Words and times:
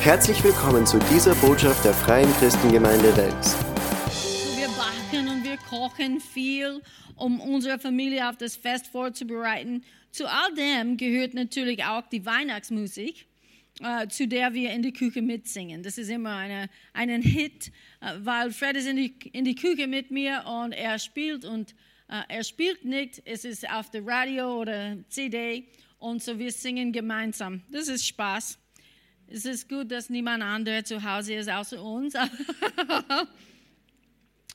Herzlich 0.00 0.42
willkommen 0.44 0.86
zu 0.86 0.98
dieser 1.12 1.34
Botschaft 1.34 1.84
der 1.84 1.92
Freien 1.92 2.32
Christengemeinde 2.34 3.14
Wels. 3.16 3.56
Wir 4.56 4.68
backen 4.68 5.28
und 5.28 5.42
wir 5.42 5.56
kochen 5.56 6.20
viel, 6.20 6.80
um 7.16 7.40
unsere 7.40 7.80
Familie 7.80 8.28
auf 8.28 8.36
das 8.36 8.56
Fest 8.56 8.86
vorzubereiten. 8.86 9.84
Zu 10.12 10.26
all 10.28 10.54
dem 10.54 10.96
gehört 10.96 11.34
natürlich 11.34 11.84
auch 11.84 12.06
die 12.08 12.24
Weihnachtsmusik, 12.24 13.26
äh, 13.82 14.06
zu 14.06 14.28
der 14.28 14.54
wir 14.54 14.70
in 14.70 14.82
die 14.82 14.92
Küche 14.92 15.20
mitsingen. 15.20 15.82
Das 15.82 15.98
ist 15.98 16.10
immer 16.10 16.36
eine, 16.36 16.70
ein 16.94 17.20
Hit, 17.20 17.72
äh, 18.00 18.14
weil 18.20 18.52
Fred 18.52 18.76
ist 18.76 18.86
in 18.86 18.96
die, 18.96 19.14
in 19.32 19.44
die 19.44 19.56
Küche 19.56 19.88
mit 19.88 20.12
mir 20.12 20.44
und 20.46 20.72
er 20.72 21.00
spielt 21.00 21.44
und 21.44 21.74
äh, 22.08 22.22
er 22.28 22.44
spielt 22.44 22.84
nicht, 22.84 23.20
es 23.24 23.44
ist 23.44 23.68
auf 23.68 23.90
der 23.90 24.06
Radio 24.06 24.60
oder 24.60 24.96
CD 25.08 25.66
und 25.98 26.22
so 26.22 26.38
wir 26.38 26.52
singen 26.52 26.92
gemeinsam. 26.92 27.62
Das 27.68 27.88
ist 27.88 28.06
Spaß. 28.06 28.58
Es 29.30 29.44
ist 29.44 29.68
gut, 29.68 29.90
dass 29.90 30.08
niemand 30.08 30.42
anderer 30.42 30.84
zu 30.84 31.02
Hause 31.02 31.34
ist 31.34 31.50
außer 31.50 31.82
uns. 31.82 32.14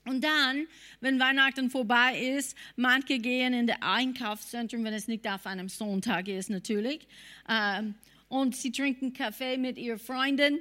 Und 0.06 0.24
dann, 0.24 0.68
wenn 1.00 1.20
Weihnachten 1.20 1.70
vorbei 1.70 2.20
ist, 2.38 2.58
manche 2.76 3.20
gehen 3.20 3.54
in 3.54 3.68
das 3.68 3.78
Einkaufszentrum, 3.82 4.84
wenn 4.84 4.94
es 4.94 5.08
nicht 5.08 5.26
auf 5.30 5.46
einem 5.46 5.70
Sonntag 5.70 6.28
ist 6.28 6.50
natürlich, 6.50 7.08
ähm, 7.48 7.96
und 8.28 8.56
sie 8.56 8.72
trinken 8.72 9.14
Kaffee 9.14 9.58
mit 9.58 9.78
ihren 9.78 10.00
Freunden, 10.00 10.60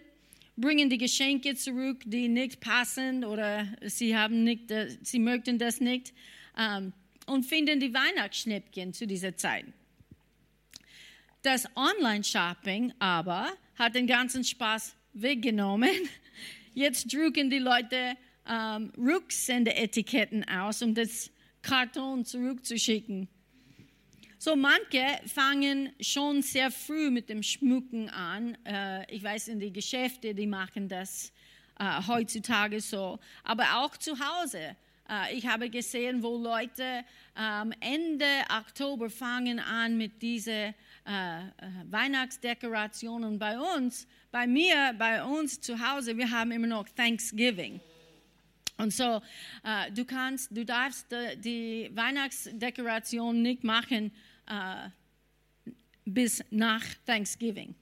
bringen 0.57 0.91
die 0.91 0.99
Geschenke 0.99 1.57
zurück, 1.57 2.03
die 2.05 2.29
nicht 2.29 2.61
passen 2.61 3.25
oder 3.25 3.67
sie, 3.83 4.17
haben 4.17 4.45
nicht, 4.45 4.71
äh, 4.71 4.95
sie 5.03 5.19
möchten 5.19 5.59
das 5.59 5.81
nicht 5.81 6.13
ähm, 6.57 6.93
und 7.27 7.45
finden 7.45 7.81
die 7.81 7.93
Weihnachtsschnäppchen 7.93 8.93
zu 8.93 9.07
dieser 9.07 9.37
Zeit. 9.37 9.65
Das 11.43 11.67
Online-Shopping 11.75 12.93
aber 13.01 13.49
hat 13.77 13.97
den 13.97 14.07
ganzen 14.07 14.45
Spaß 14.45 14.95
weggenommen. 15.13 15.91
Jetzt 16.75 17.13
drucken 17.13 17.51
die 17.51 17.59
Leute 17.59 18.17
ähm, 18.49 18.93
Rücksendeetiketten 18.97 20.49
aus, 20.49 20.83
um 20.83 20.95
das 20.95 21.33
Karton 21.61 22.25
zurückzuschicken. 22.25 23.27
So 24.39 24.55
manche 24.55 25.05
fangen 25.27 25.93
schon 26.01 26.43
sehr 26.43 26.71
früh 26.71 27.11
mit 27.11 27.29
dem 27.29 27.43
Schmucken 27.43 28.09
an. 28.09 28.57
Äh, 28.65 29.13
ich 29.13 29.25
weiß, 29.25 29.49
in 29.49 29.59
die 29.59 29.73
Geschäfte, 29.73 30.37
die 30.37 30.47
machen 30.47 30.89
das 30.89 31.33
äh, 31.81 32.07
heutzutage 32.07 32.81
so. 32.81 33.19
Aber 33.43 33.65
auch 33.79 33.97
zu 33.97 34.17
Hause. 34.17 34.77
Äh, 35.09 35.37
ich 35.37 35.47
habe 35.47 35.69
gesehen, 35.71 36.23
wo 36.23 36.37
Leute 36.37 37.05
ähm, 37.37 37.73
Ende 37.81 38.27
Oktober 38.49 39.11
fangen 39.11 39.59
an 39.59 39.97
mit 39.97 40.23
diesen 40.23 40.75
äh, 41.07 41.41
äh, 41.41 41.51
Weihnachtsdekorationen 41.91 43.39
bei 43.39 43.59
uns, 43.59 44.07
bei 44.31 44.47
mir, 44.47 44.95
bei 44.99 45.23
uns 45.25 45.61
zu 45.61 45.79
Hause, 45.79 46.17
wir 46.17 46.31
haben 46.31 46.53
immer 46.53 46.69
noch 46.69 46.89
Thanksgiving. 46.89 47.81
Und 48.79 48.93
so, 48.93 49.21
äh, 49.65 49.91
du 49.93 50.05
kannst, 50.05 50.57
du 50.57 50.65
darfst 50.65 51.13
äh, 51.13 51.37
die 51.37 51.91
Weihnachtsdekoration 51.95 53.43
nicht 53.43 53.65
machen 53.65 54.13
äh, 54.47 54.89
bis 56.05 56.45
nach 56.51 56.83
Thanksgiving. 57.07 57.75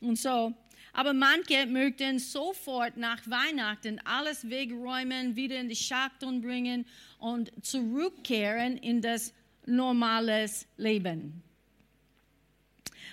Und 0.00 0.18
so, 0.18 0.52
aber 0.92 1.12
manche 1.12 1.66
möchten 1.66 2.18
sofort 2.18 2.96
nach 2.96 3.20
Weihnachten 3.28 4.00
alles 4.04 4.48
wegräumen, 4.48 5.36
wieder 5.36 5.58
in 5.58 5.68
die 5.68 5.76
Schachteln 5.76 6.42
bringen 6.42 6.84
und 7.18 7.52
zurückkehren 7.64 8.76
in 8.76 9.00
das 9.00 9.32
normales 9.64 10.66
Leben. 10.76 11.42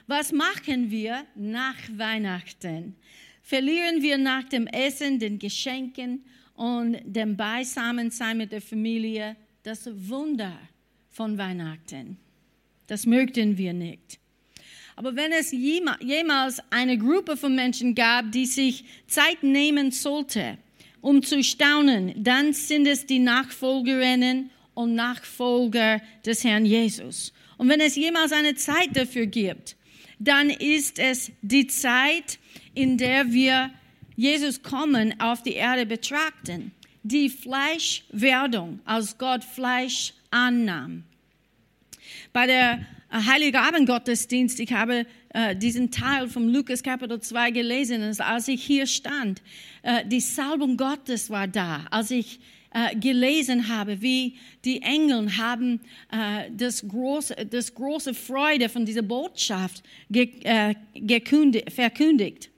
Was 0.10 0.32
machen 0.32 0.90
wir 0.90 1.24
nach 1.36 1.76
Weihnachten? 1.96 2.96
Verlieren 3.44 4.02
wir 4.02 4.18
nach 4.18 4.44
dem 4.44 4.66
Essen, 4.66 5.20
den 5.20 5.38
Geschenken 5.38 6.26
und 6.56 6.98
dem 7.04 7.38
Beisammensein 7.38 8.36
mit 8.36 8.52
der 8.52 8.60
Familie 8.60 9.36
das 9.62 9.88
Wunder 10.10 10.58
von 11.12 11.38
Weihnachten? 11.38 12.18
Das 12.88 13.06
möchten 13.06 13.56
wir 13.56 13.72
nicht. 13.72 14.18
Aber 14.96 15.16
wenn 15.16 15.32
es 15.32 15.52
jemals 15.52 16.60
eine 16.72 16.98
Gruppe 16.98 17.38
von 17.38 17.56
Menschen 17.56 17.94
gab, 17.94 18.32
die 18.32 18.48
sich 18.48 18.84
Zeit 19.06 19.44
nehmen 19.44 19.92
sollte, 19.92 20.58
um 21.02 21.22
zu 21.22 21.44
staunen, 21.44 22.16
dann 22.18 22.54
sind 22.54 22.88
es 22.88 23.06
die 23.06 23.20
Nachfolgerinnen 23.20 24.50
und 24.74 24.96
Nachfolger 24.96 26.02
des 26.26 26.44
Herrn 26.44 26.66
Jesus. 26.66 27.32
Und 27.60 27.70
wenn 27.70 27.80
es 27.80 27.96
jemals 27.96 28.32
eine 28.32 28.56
Zeit 28.56 28.96
dafür 28.96 29.28
gibt, 29.28 29.76
dann 30.20 30.50
ist 30.50 31.00
es 31.00 31.32
die 31.42 31.68
Zeit, 31.68 32.40
in 32.74 32.98
der 32.98 33.32
wir 33.32 33.72
Jesus 34.16 34.62
kommen 34.62 35.20
auf 35.20 35.44
die 35.44 35.54
Erde 35.54 35.86
betrachten. 35.86 36.72
Die 37.04 37.30
Fleischwerdung, 37.30 38.82
als 38.84 39.18
Gott 39.18 39.46
Fleisch 39.46 40.14
annahm. 40.30 41.06
Bei 42.34 42.46
der 42.46 42.86
Heiligabend-Gottesdienst, 43.12 44.60
ich 44.60 44.74
habe 44.74 45.06
äh, 45.30 45.56
diesen 45.56 45.90
Teil 45.90 46.28
vom 46.28 46.50
Lukas 46.50 46.84
Kapitel 46.84 47.22
2 47.22 47.52
gelesen, 47.52 48.04
als 48.20 48.48
ich 48.50 48.64
hier 48.64 48.88
stand, 48.88 49.42
äh, 49.84 50.06
die 50.06 50.20
Salbung 50.20 50.76
Gottes 50.76 51.30
war 51.30 51.48
da, 51.48 51.86
als 51.90 52.12
ich 52.12 52.40
äh, 52.72 52.96
gelesen 52.96 53.68
habe, 53.68 54.02
wie 54.02 54.36
die 54.64 54.82
Engel 54.82 55.38
haben 55.38 55.82
äh, 56.12 56.50
das, 56.56 56.88
große, 56.88 57.36
das 57.50 57.74
große 57.74 58.14
Freude 58.14 58.70
von 58.70 58.86
dieser 58.86 59.02
Botschaft 59.02 59.84
ge, 60.10 60.30
äh, 60.44 60.76
verkündigt. 61.72 62.50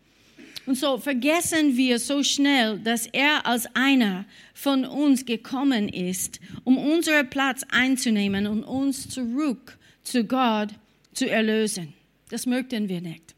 Und 0.66 0.76
so 0.76 0.98
vergessen 0.98 1.76
wir 1.76 1.98
so 1.98 2.24
schnell, 2.24 2.80
dass 2.80 3.08
er 3.08 3.46
als 3.46 3.68
einer 3.74 4.26
von 4.54 4.86
uns 4.86 5.26
gekommen 5.26 5.90
ist, 5.90 6.40
um 6.64 6.78
unseren 6.78 7.30
Platz 7.30 7.64
einzunehmen 7.72 8.46
und 8.48 8.64
uns 8.64 9.10
zurück 9.10 9.78
zu 10.04 10.24
Gott 10.24 10.70
zu 11.14 11.30
erlösen. 11.30 11.94
Das 12.30 12.46
möchten 12.46 12.88
wir 12.90 13.02
nicht. 13.02 13.36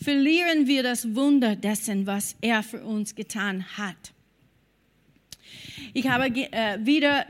Verlieren 0.00 0.66
wir 0.66 0.82
das 0.82 1.14
Wunder 1.14 1.56
dessen, 1.56 2.06
was 2.06 2.36
er 2.40 2.62
für 2.62 2.82
uns 2.82 3.14
getan 3.14 3.64
hat. 3.76 4.12
Ich 5.94 6.08
habe 6.08 6.26
äh, 6.28 6.78
wieder, 6.80 7.26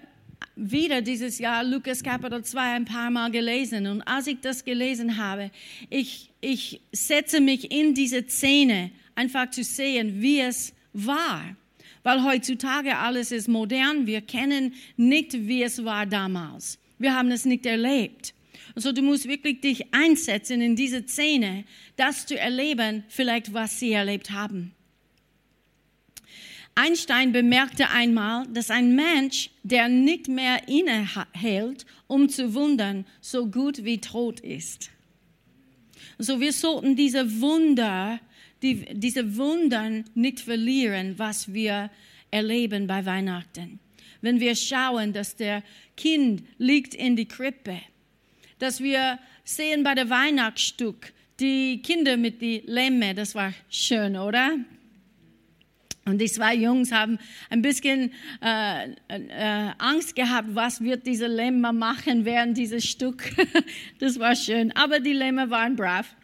wieder 0.55 1.03
dieses 1.03 1.41
Jahr 1.41 1.65
Lukas 1.65 2.03
Kapitel 2.03 2.45
2 2.45 2.61
ein 2.61 2.85
paar 2.85 3.11
Mal 3.11 3.33
gelesen. 3.33 3.89
Und 3.89 4.03
als 4.03 4.29
ich 4.29 4.39
das 4.41 4.65
gelesen 4.65 5.17
habe, 5.17 5.51
ich, 5.91 6.31
ich 6.41 6.81
setze 6.93 7.41
mich 7.41 7.73
in 7.73 7.95
diese 7.95 8.25
Szene, 8.29 8.93
einfach 9.17 9.51
zu 9.51 9.65
sehen, 9.65 10.23
wie 10.23 10.41
es 10.41 10.73
war. 10.93 11.57
Weil 12.05 12.23
heutzutage 12.23 12.97
alles 12.97 13.33
ist 13.33 13.49
modern. 13.49 14.07
Wir 14.07 14.21
kennen 14.21 14.75
nicht, 14.97 15.33
wie 15.33 15.65
es 15.65 15.85
war 15.85 16.07
damals. 16.07 16.79
Wir 16.99 17.17
haben 17.17 17.33
es 17.33 17.45
nicht 17.45 17.67
erlebt. 17.67 18.33
Also 18.77 18.93
du 18.93 19.03
musst 19.03 19.27
wirklich 19.27 19.61
dich 19.61 19.93
einsetzen 19.93 20.61
in 20.61 20.77
diese 20.77 21.05
Szene, 21.07 21.65
das 21.97 22.27
zu 22.27 22.39
erleben, 22.39 23.03
vielleicht 23.09 23.53
was 23.53 23.81
sie 23.81 23.93
erlebt 23.93 24.31
haben. 24.31 24.73
Einstein 26.75 27.33
bemerkte 27.33 27.91
einmal, 27.91 28.47
dass 28.49 28.71
ein 28.71 28.95
Mensch, 28.95 29.51
der 29.63 29.89
nicht 29.89 30.29
mehr 30.29 30.69
innehält, 30.69 31.85
um 32.07 32.29
zu 32.29 32.55
wundern, 32.55 33.05
so 33.21 33.47
gut 33.47 33.85
wie 33.85 33.99
tot 33.99 34.41
ist. 34.41 34.91
So 36.19 36.41
wir 36.41 36.53
sollten 36.53 36.97
diese 36.97 37.41
Wunder, 37.41 38.21
die, 38.63 38.87
diese 38.93 39.37
Wundern 39.37 40.05
nicht 40.15 40.41
verlieren, 40.41 41.19
was 41.19 41.53
wir 41.53 41.91
erleben 42.31 42.87
bei 42.87 43.05
Weihnachten. 43.05 43.79
Wenn 44.21 44.41
wir 44.41 44.55
schauen, 44.55 45.13
dass 45.13 45.37
der 45.37 45.63
Kind 45.97 46.45
liegt 46.59 46.95
in 46.95 47.17
die 47.17 47.27
Krippe, 47.27 47.81
dass 48.59 48.81
wir 48.81 49.19
sehen 49.45 49.83
bei 49.83 49.95
der 49.95 50.09
Weihnachtsstück 50.09 51.13
die 51.41 51.83
Kinder 51.83 52.17
mit 52.17 52.41
die 52.41 52.63
Lämme, 52.65 53.15
das 53.15 53.35
war 53.35 53.53
schön, 53.69 54.17
oder? 54.17 54.57
Und 56.05 56.19
die 56.19 56.27
zwei 56.27 56.55
Jungs 56.57 56.91
haben 56.91 57.19
ein 57.49 57.63
bisschen 57.63 58.13
äh, 58.43 58.91
äh, 59.09 59.71
Angst 59.79 60.17
gehabt, 60.17 60.49
was 60.53 60.81
wird 60.81 61.07
diese 61.07 61.29
Lämmer 61.29 61.73
machen 61.73 62.25
während 62.25 62.57
dieses 62.57 62.85
Stück. 62.85 63.31
das 64.01 64.19
war 64.19 64.35
schön, 64.35 64.73
aber 64.73 64.99
die 64.99 65.13
Lämmer 65.13 65.49
waren 65.51 65.77
brav. 65.77 66.15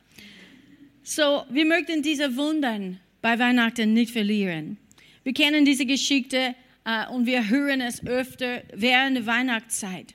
So, 1.04 1.44
wir 1.48 1.64
möchten 1.64 2.02
diese 2.02 2.36
Wundern 2.36 2.98
bei 3.22 3.38
Weihnachten 3.38 3.92
nicht 3.92 4.12
verlieren. 4.12 4.78
Wir 5.22 5.32
kennen 5.32 5.64
diese 5.64 5.86
Geschichte 5.86 6.54
äh, 6.84 7.06
und 7.08 7.26
wir 7.26 7.48
hören 7.48 7.80
es 7.80 8.04
öfter 8.04 8.62
während 8.74 9.18
der 9.18 9.26
Weihnachtszeit. 9.26 10.14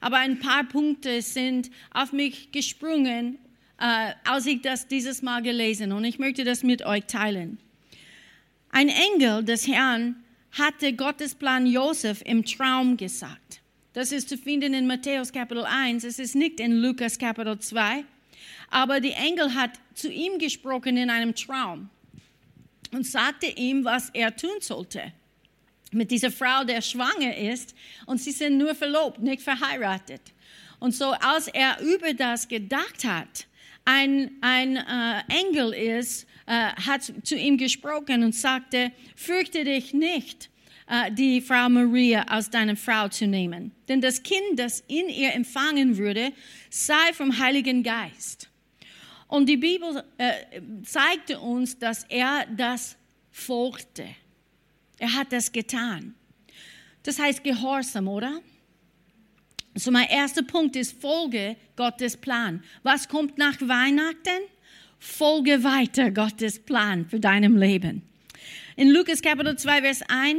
Aber 0.00 0.16
ein 0.16 0.38
paar 0.38 0.64
Punkte 0.64 1.20
sind 1.20 1.70
auf 1.92 2.12
mich 2.12 2.50
gesprungen, 2.50 3.38
äh, 3.78 4.12
als 4.24 4.46
ich 4.46 4.62
das 4.62 4.88
dieses 4.88 5.20
Mal 5.20 5.42
gelesen 5.42 5.92
und 5.92 6.04
ich 6.04 6.18
möchte 6.18 6.44
das 6.44 6.62
mit 6.62 6.84
euch 6.84 7.04
teilen. 7.04 7.58
Ein 8.74 8.88
Engel 8.88 9.44
des 9.44 9.68
Herrn 9.68 10.16
hatte 10.52 10.94
Gottes 10.94 11.34
Plan 11.34 11.66
Josef 11.66 12.22
im 12.24 12.42
Traum 12.42 12.96
gesagt. 12.96 13.60
Das 13.92 14.12
ist 14.12 14.30
zu 14.30 14.38
finden 14.38 14.72
in 14.72 14.86
Matthäus 14.86 15.30
Kapitel 15.30 15.66
1, 15.66 16.04
es 16.04 16.18
ist 16.18 16.34
nicht 16.34 16.58
in 16.58 16.80
Lukas 16.80 17.18
Kapitel 17.18 17.58
2, 17.58 18.02
aber 18.70 19.00
die 19.00 19.12
Engel 19.12 19.54
hat 19.54 19.72
zu 19.92 20.10
ihm 20.10 20.38
gesprochen 20.38 20.96
in 20.96 21.10
einem 21.10 21.34
Traum. 21.34 21.90
und 22.92 23.06
sagte 23.06 23.46
ihm, 23.46 23.84
was 23.84 24.08
er 24.10 24.34
tun 24.34 24.60
sollte. 24.60 25.12
Mit 25.92 26.10
dieser 26.10 26.30
Frau, 26.30 26.64
der 26.64 26.80
schwanger 26.80 27.36
ist 27.36 27.74
und 28.06 28.22
sie 28.22 28.32
sind 28.32 28.56
nur 28.56 28.74
verlobt, 28.74 29.18
nicht 29.18 29.42
verheiratet. 29.42 30.22
Und 30.78 30.94
so, 30.94 31.10
als 31.10 31.48
er 31.48 31.78
über 31.80 32.14
das 32.14 32.48
gedacht 32.48 33.04
hat, 33.04 33.46
ein, 33.84 34.30
ein 34.40 34.76
äh, 34.76 35.22
Engel 35.28 35.74
ist, 35.74 36.26
hat 36.50 37.02
zu 37.22 37.36
ihm 37.36 37.56
gesprochen 37.56 38.24
und 38.24 38.34
sagte, 38.34 38.92
fürchte 39.14 39.64
dich 39.64 39.94
nicht, 39.94 40.50
äh, 40.88 41.10
die 41.12 41.40
Frau 41.40 41.68
Maria 41.68 42.22
als 42.24 42.50
deine 42.50 42.76
Frau 42.76 43.08
zu 43.08 43.26
nehmen. 43.26 43.72
Denn 43.88 44.00
das 44.00 44.22
Kind, 44.22 44.58
das 44.58 44.82
in 44.88 45.08
ihr 45.08 45.32
empfangen 45.34 45.96
würde, 45.96 46.32
sei 46.70 47.12
vom 47.14 47.38
Heiligen 47.38 47.82
Geist. 47.82 48.50
Und 49.28 49.48
die 49.48 49.56
Bibel 49.56 50.04
äh, 50.18 50.60
zeigte 50.84 51.40
uns, 51.40 51.78
dass 51.78 52.04
er 52.04 52.46
das 52.54 52.96
folgte. 53.30 54.06
Er 54.98 55.14
hat 55.14 55.32
das 55.32 55.50
getan. 55.50 56.14
Das 57.02 57.18
heißt 57.18 57.42
Gehorsam, 57.42 58.08
oder? 58.08 58.40
So 59.74 59.90
mein 59.90 60.08
erster 60.08 60.42
Punkt 60.42 60.76
ist, 60.76 61.00
folge 61.00 61.56
Gottes 61.76 62.16
Plan. 62.16 62.62
Was 62.82 63.08
kommt 63.08 63.38
nach 63.38 63.58
Weihnachten? 63.60 64.42
Folge 65.04 65.64
weiter 65.64 66.12
Gottes 66.12 66.60
Plan 66.60 67.06
für 67.06 67.18
deinem 67.18 67.56
Leben. 67.56 68.02
In 68.76 68.88
Lukas 68.88 69.20
Kapitel 69.20 69.58
2, 69.58 69.80
Vers 69.80 70.02
1, 70.06 70.38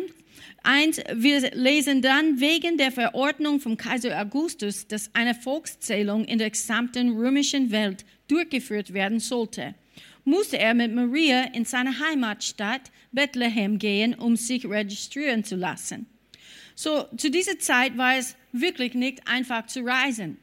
1, 0.64 1.02
wir 1.16 1.52
lesen 1.52 2.02
dann, 2.02 2.40
wegen 2.40 2.78
der 2.78 2.94
Verordnung 2.94 3.60
vom 3.60 3.76
Kaiser 3.76 4.18
Augustus, 4.18 4.88
dass 4.88 5.14
eine 5.14 5.36
Volkszählung 5.36 6.24
in 6.24 6.38
der 6.38 6.50
gesamten 6.50 7.10
römischen 7.10 7.72
Welt 7.72 8.06
durchgeführt 8.30 8.94
werden 8.94 9.20
sollte, 9.20 9.76
musste 10.24 10.58
er 10.58 10.74
mit 10.74 10.96
Maria 10.96 11.44
in 11.54 11.66
seine 11.66 12.00
Heimatstadt 12.00 12.90
Bethlehem 13.12 13.80
gehen, 13.80 14.14
um 14.14 14.38
sich 14.38 14.66
registrieren 14.66 15.44
zu 15.44 15.58
lassen. 15.58 16.06
So, 16.74 17.04
zu 17.18 17.30
dieser 17.30 17.60
Zeit 17.60 17.98
war 17.98 18.16
es 18.16 18.38
wirklich 18.54 18.94
nicht 18.94 19.28
einfach 19.28 19.68
zu 19.68 19.82
reisen. 19.82 20.38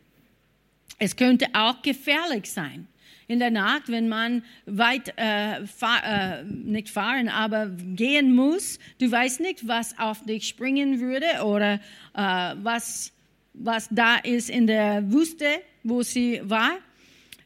Es 0.99 1.17
könnte 1.17 1.47
auch 1.55 1.81
gefährlich 1.81 2.51
sein. 2.51 2.87
In 3.31 3.39
der 3.39 3.53
Nacht, 3.53 3.85
wenn 3.87 4.09
man 4.09 4.43
weit 4.67 5.17
äh, 5.17 5.65
fahr, 5.65 6.03
äh, 6.05 6.43
nicht 6.43 6.91
fahren, 6.91 7.29
aber 7.29 7.69
gehen 7.69 8.35
muss, 8.35 8.81
du 8.99 9.09
weißt 9.09 9.39
nicht, 9.39 9.69
was 9.69 9.97
auf 10.01 10.25
dich 10.25 10.49
springen 10.49 10.99
würde 10.99 11.45
oder 11.45 11.75
äh, 12.15 12.57
was, 12.65 13.13
was 13.55 13.87
da 13.93 14.17
ist 14.17 14.51
in 14.51 14.67
der 14.67 15.13
Wüste, 15.13 15.47
wo 15.85 16.03
sie 16.03 16.41
war. 16.43 16.73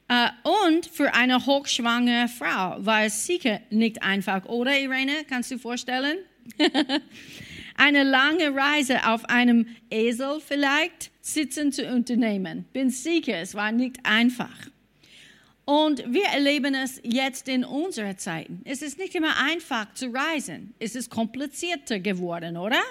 Äh, 0.09 0.31
und 0.71 0.87
für 0.87 1.13
eine 1.13 1.45
hochschwangere 1.45 2.29
Frau 2.29 2.83
war 2.83 3.05
es 3.05 3.27
sicher 3.27 3.61
nicht 3.69 4.03
einfach, 4.03 4.47
oder 4.47 4.81
Irene? 4.81 5.13
Kannst 5.29 5.51
du 5.51 5.59
vorstellen? 5.59 6.17
eine 7.77 8.05
lange 8.05 8.55
Reise 8.55 9.07
auf 9.07 9.27
einem 9.27 9.67
Esel 9.91 10.41
vielleicht 10.41 11.11
sitzen 11.21 11.73
zu 11.73 11.87
unternehmen. 11.93 12.65
Bin 12.73 12.89
sicher, 12.89 13.37
es 13.37 13.55
war 13.55 13.71
nicht 13.71 13.99
einfach. 14.05 14.57
Und 15.65 16.05
wir 16.13 16.27
erleben 16.27 16.75
es 16.75 17.01
jetzt 17.03 17.49
in 17.49 17.65
unserer 17.65 18.17
Zeit. 18.17 18.49
Es 18.65 18.83
ist 18.83 18.99
nicht 18.99 19.15
immer 19.15 19.37
einfach 19.39 19.93
zu 19.95 20.13
reisen. 20.13 20.75
Es 20.79 20.95
ist 20.95 21.11
komplizierter 21.11 22.01
geworden, 22.01 22.57
oder? 22.57 22.83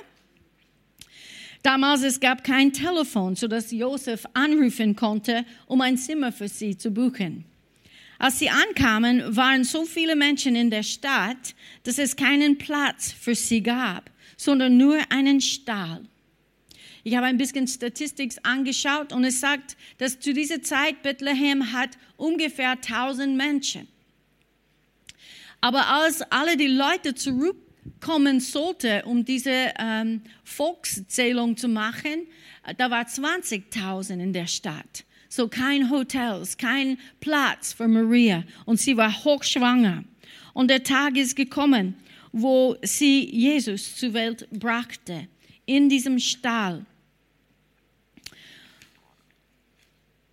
Damals 1.62 2.04
es 2.04 2.20
gab 2.20 2.44
kein 2.44 2.74
Telefon, 2.74 3.36
sodass 3.36 3.72
Josef 3.72 4.25
anrufen 4.34 4.96
konnte, 4.96 5.46
um 5.68 5.81
ein 5.81 5.98
Zimmer 5.98 6.31
für 6.31 6.48
sie 6.48 6.78
zu 6.78 6.92
buchen. 6.92 7.46
Als 8.20 8.40
sie 8.40 8.50
ankamen, 8.50 9.36
waren 9.36 9.64
so 9.64 9.86
viele 9.86 10.16
Menschen 10.16 10.56
in 10.56 10.70
der 10.70 10.84
Stadt, 10.84 11.56
dass 11.84 12.00
es 12.00 12.16
keinen 12.16 12.58
Platz 12.58 13.12
für 13.12 13.36
sie 13.36 13.62
gab 13.62 14.10
sondern 14.38 14.78
nur 14.78 15.00
einen 15.10 15.42
Stall. 15.42 16.02
Ich 17.04 17.16
habe 17.16 17.26
ein 17.26 17.38
bisschen 17.38 17.68
Statistik 17.68 18.34
angeschaut 18.44 19.12
und 19.12 19.26
es 19.26 19.42
sagt, 19.42 19.76
dass 19.98 20.20
zu 20.20 20.34
dieser 20.34 20.62
Zeit 20.62 21.04
Bethlehem 21.04 21.74
hat 21.74 21.92
ungefähr 22.16 22.72
1000 22.72 23.36
Menschen. 23.36 23.88
Aber 25.60 25.88
als 25.88 26.22
alle 26.24 26.56
die 26.56 26.68
Leute 26.68 27.14
zurückkommen 27.14 28.40
sollten, 28.40 29.04
um 29.04 29.26
diese 29.26 29.74
ähm, 29.80 30.22
Volkszählung 30.44 31.58
zu 31.58 31.68
machen, 31.68 32.28
da 32.78 32.90
war 32.90 33.04
20.000 33.04 34.22
in 34.22 34.34
der 34.34 34.48
Stadt. 34.48 35.04
So 35.28 35.48
kein 35.48 35.90
Hotels, 35.90 36.58
kein 36.58 36.98
Platz 37.20 37.74
für 37.74 37.88
Maria 37.88 38.44
und 38.66 38.80
sie 38.80 38.96
war 38.96 39.24
hochschwanger. 39.24 40.06
Und 40.54 40.70
der 40.70 40.84
Tag 40.84 41.18
ist 41.18 41.36
gekommen, 41.36 41.96
wo 42.32 42.78
sie 42.82 43.30
Jesus 43.30 43.96
zur 43.96 44.14
Welt 44.14 44.48
brachte, 44.52 45.28
in 45.66 45.90
diesem 45.90 46.20
Stall. 46.20 46.86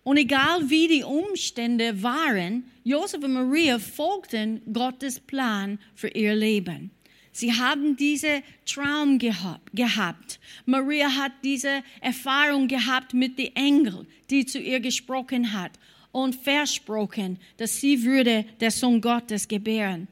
Und 0.03 0.17
egal 0.17 0.69
wie 0.69 0.87
die 0.87 1.03
Umstände 1.03 2.01
waren, 2.01 2.63
Josef 2.83 3.23
und 3.23 3.33
Maria 3.33 3.77
folgten 3.77 4.61
Gottes 4.73 5.19
Plan 5.19 5.79
für 5.93 6.07
ihr 6.09 6.33
Leben. 6.33 6.91
Sie 7.31 7.53
haben 7.53 7.95
diese 7.95 8.41
Traum 8.65 9.17
gehabt. 9.19 10.39
Maria 10.65 11.09
hat 11.15 11.31
diese 11.43 11.83
Erfahrung 12.01 12.67
gehabt 12.67 13.13
mit 13.13 13.37
den 13.37 13.55
Engeln, 13.55 14.07
die 14.29 14.45
zu 14.45 14.59
ihr 14.59 14.79
gesprochen 14.79 15.53
hat 15.53 15.71
und 16.11 16.35
versprochen, 16.35 17.39
dass 17.57 17.79
sie 17.79 18.03
würde 18.03 18.45
der 18.59 18.71
Sohn 18.71 18.99
Gottes 18.99 19.47
gebären. 19.47 20.07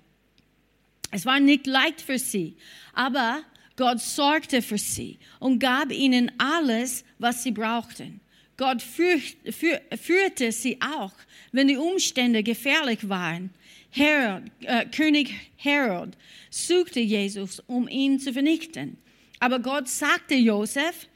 Es 1.11 1.25
war 1.25 1.39
nicht 1.39 1.67
leicht 1.67 2.01
für 2.01 2.19
sie, 2.19 2.55
aber 2.93 3.41
Gott 3.75 3.99
sorgte 3.99 4.61
für 4.61 4.77
sie 4.77 5.17
und 5.39 5.59
gab 5.59 5.91
ihnen 5.91 6.31
alles, 6.37 7.03
was 7.17 7.43
sie 7.43 7.51
brauchten. 7.51 8.21
Gott 8.59 8.81
führte 8.81 10.51
sie 10.51 10.77
auch, 10.81 11.13
wenn 11.53 11.69
die 11.69 11.77
Umstände 11.77 12.43
gefährlich 12.43 13.07
waren. 13.07 13.51
Herod, 13.89 14.43
äh, 14.63 14.85
König 14.85 15.33
Herod 15.55 16.09
suchte 16.49 16.99
Jesus, 16.99 17.61
um 17.67 17.87
ihn 17.87 18.19
zu 18.19 18.33
vernichten. 18.33 18.97
Aber 19.39 19.59
Gott 19.59 19.87
sagte 19.87 20.35
Josef, 20.35 21.07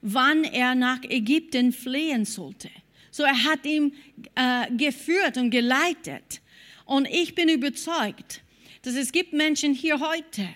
wann 0.00 0.44
er 0.44 0.76
nach 0.76 1.02
Ägypten 1.02 1.72
fliehen 1.72 2.24
sollte. 2.24 2.70
So 3.10 3.24
er 3.24 3.44
hat 3.44 3.66
ihn 3.66 3.94
äh, 4.36 4.70
geführt 4.70 5.36
und 5.38 5.50
geleitet. 5.50 6.40
Und 6.84 7.08
ich 7.08 7.34
bin 7.34 7.48
überzeugt, 7.48 8.42
dass 8.82 8.94
es 8.94 9.10
gibt 9.10 9.32
Menschen 9.32 9.74
hier 9.74 9.98
heute 9.98 10.48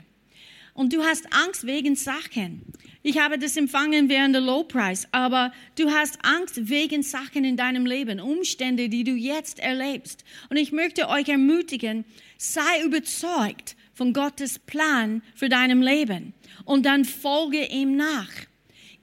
und 0.74 0.92
du 0.92 1.02
hast 1.02 1.26
Angst 1.32 1.66
wegen 1.66 1.96
Sachen. 1.96 2.62
Ich 3.08 3.20
habe 3.20 3.38
das 3.38 3.56
empfangen 3.56 4.08
während 4.08 4.34
der 4.34 4.42
Low 4.42 4.64
Price, 4.64 5.06
aber 5.12 5.52
du 5.78 5.92
hast 5.92 6.18
Angst 6.24 6.68
wegen 6.68 7.04
Sachen 7.04 7.44
in 7.44 7.56
deinem 7.56 7.86
Leben, 7.86 8.18
Umstände, 8.18 8.88
die 8.88 9.04
du 9.04 9.12
jetzt 9.12 9.60
erlebst. 9.60 10.24
Und 10.50 10.56
ich 10.56 10.72
möchte 10.72 11.08
euch 11.08 11.28
ermutigen, 11.28 12.04
sei 12.36 12.82
überzeugt 12.84 13.76
von 13.94 14.12
Gottes 14.12 14.58
Plan 14.58 15.22
für 15.36 15.48
deinem 15.48 15.82
Leben 15.82 16.34
und 16.64 16.84
dann 16.84 17.04
folge 17.04 17.66
ihm 17.66 17.94
nach. 17.94 18.32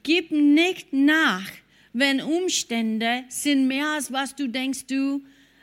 Gib 0.02 0.30
nicht 0.32 0.92
nach, 0.92 1.50
wenn 1.94 2.20
Umstände 2.20 3.24
sind 3.30 3.66
mehr 3.68 3.88
als 3.88 4.12
was 4.12 4.36
du 4.36 4.48
denkst, 4.48 4.84
du 4.86 5.22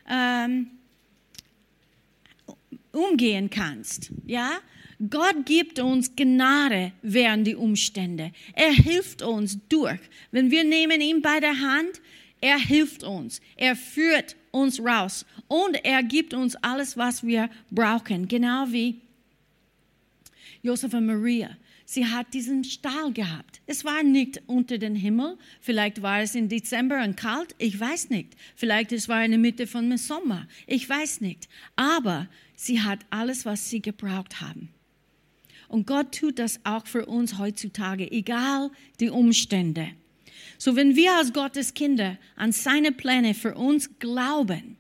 ähm, 0.09 0.71
umgehen 2.91 3.51
kannst. 3.51 4.11
Ja? 4.25 4.61
Gott 5.09 5.45
gibt 5.45 5.79
uns 5.79 6.15
Gnade 6.15 6.91
während 7.01 7.47
die 7.47 7.55
Umstände. 7.55 8.31
Er 8.53 8.71
hilft 8.71 9.21
uns 9.21 9.57
durch. 9.67 9.99
Wenn 10.31 10.51
wir 10.51 10.63
nehmen 10.63 11.01
ihn 11.01 11.21
bei 11.21 11.39
der 11.39 11.59
Hand, 11.59 12.01
er 12.39 12.59
hilft 12.59 13.03
uns. 13.03 13.41
Er 13.55 13.75
führt 13.75 14.35
uns 14.51 14.79
raus 14.79 15.25
und 15.47 15.75
er 15.83 16.03
gibt 16.03 16.33
uns 16.33 16.55
alles, 16.57 16.97
was 16.97 17.25
wir 17.25 17.49
brauchen. 17.71 18.27
Genau 18.27 18.65
wie 18.69 19.01
Josef 20.61 20.93
und 20.93 21.07
Maria. 21.07 21.57
Sie 21.85 22.05
hat 22.05 22.33
diesen 22.33 22.63
Stahl 22.63 23.11
gehabt. 23.11 23.59
Es 23.65 23.83
war 23.83 24.03
nicht 24.03 24.41
unter 24.47 24.77
den 24.77 24.95
Himmel. 24.95 25.37
Vielleicht 25.59 26.01
war 26.01 26.21
es 26.21 26.35
im 26.35 26.47
Dezember 26.47 27.03
und 27.03 27.17
kalt. 27.17 27.53
Ich 27.57 27.77
weiß 27.77 28.11
nicht. 28.11 28.35
Vielleicht 28.55 28.91
es 28.93 29.09
war 29.09 29.25
in 29.25 29.31
der 29.31 29.39
Mitte 29.39 29.67
von 29.67 29.97
Sommer. 29.97 30.47
Ich 30.67 30.87
weiß 30.87 31.19
nicht. 31.19 31.49
Aber 31.75 32.29
Sie 32.63 32.79
hat 32.79 32.99
alles, 33.09 33.43
was 33.43 33.71
sie 33.71 33.81
gebraucht 33.81 34.39
haben. 34.39 34.69
Und 35.71 35.87
Gott 35.87 36.13
tut 36.13 36.37
das 36.37 36.59
auch 36.65 36.85
für 36.85 37.05
uns 37.05 37.37
heutzutage, 37.37 38.11
egal 38.11 38.71
die 38.99 39.09
Umstände. 39.09 39.87
So 40.57 40.75
wenn 40.75 40.97
wir 40.97 41.15
als 41.15 41.31
Gottes 41.31 41.73
Kinder 41.73 42.17
an 42.35 42.51
seine 42.51 42.91
Pläne 42.91 43.33
für 43.33 43.55
uns 43.55 43.97
glauben, 43.97 44.75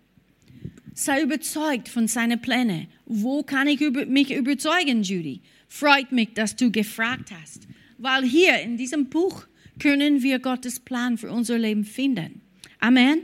sei 0.93 1.21
überzeugt 1.21 1.87
von 1.87 2.09
seinen 2.09 2.41
Plänen. 2.41 2.87
Wo 3.05 3.41
kann 3.41 3.69
ich 3.69 3.79
mich 3.79 4.31
überzeugen, 4.35 5.03
Judy? 5.03 5.39
Freut 5.69 6.11
mich, 6.11 6.33
dass 6.33 6.57
du 6.57 6.69
gefragt 6.69 7.31
hast, 7.41 7.69
weil 7.97 8.25
hier 8.25 8.59
in 8.59 8.75
diesem 8.75 9.07
Buch 9.07 9.45
können 9.79 10.21
wir 10.21 10.39
Gottes 10.39 10.81
Plan 10.81 11.17
für 11.17 11.31
unser 11.31 11.57
Leben 11.57 11.85
finden. 11.85 12.41
Amen. 12.79 13.21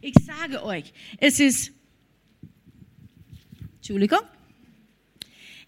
Ich 0.00 0.14
sage 0.26 0.64
euch, 0.64 0.92
es 1.18 1.38
ist 1.38 1.70
Entschuldigung. 3.76 4.31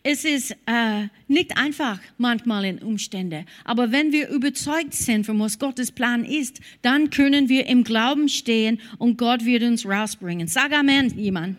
Es 0.07 0.25
ist 0.27 0.53
äh, 0.67 1.09
nicht 1.29 1.57
einfach 1.57 1.99
manchmal 2.19 2.67
in 2.67 2.79
Umstände, 2.79 3.47
aber 3.65 3.91
wenn 3.91 4.13
wir 4.13 4.29
überzeugt 4.29 4.93
sind 4.93 5.25
von 5.25 5.41
was 5.41 5.59
Gottes 5.59 5.91
Plan 5.91 6.25
ist, 6.25 6.61
dann 6.83 7.09
können 7.09 7.49
wir 7.49 7.67
im 7.67 7.85
Glauben 7.85 8.29
stehen 8.29 8.81
und 8.99 9.17
Gott 9.17 9.47
wird 9.47 9.63
uns 9.63 9.87
rausbringen. 9.87 10.47
Sag 10.47 10.73
Amen, 10.73 11.19
jemand. 11.19 11.57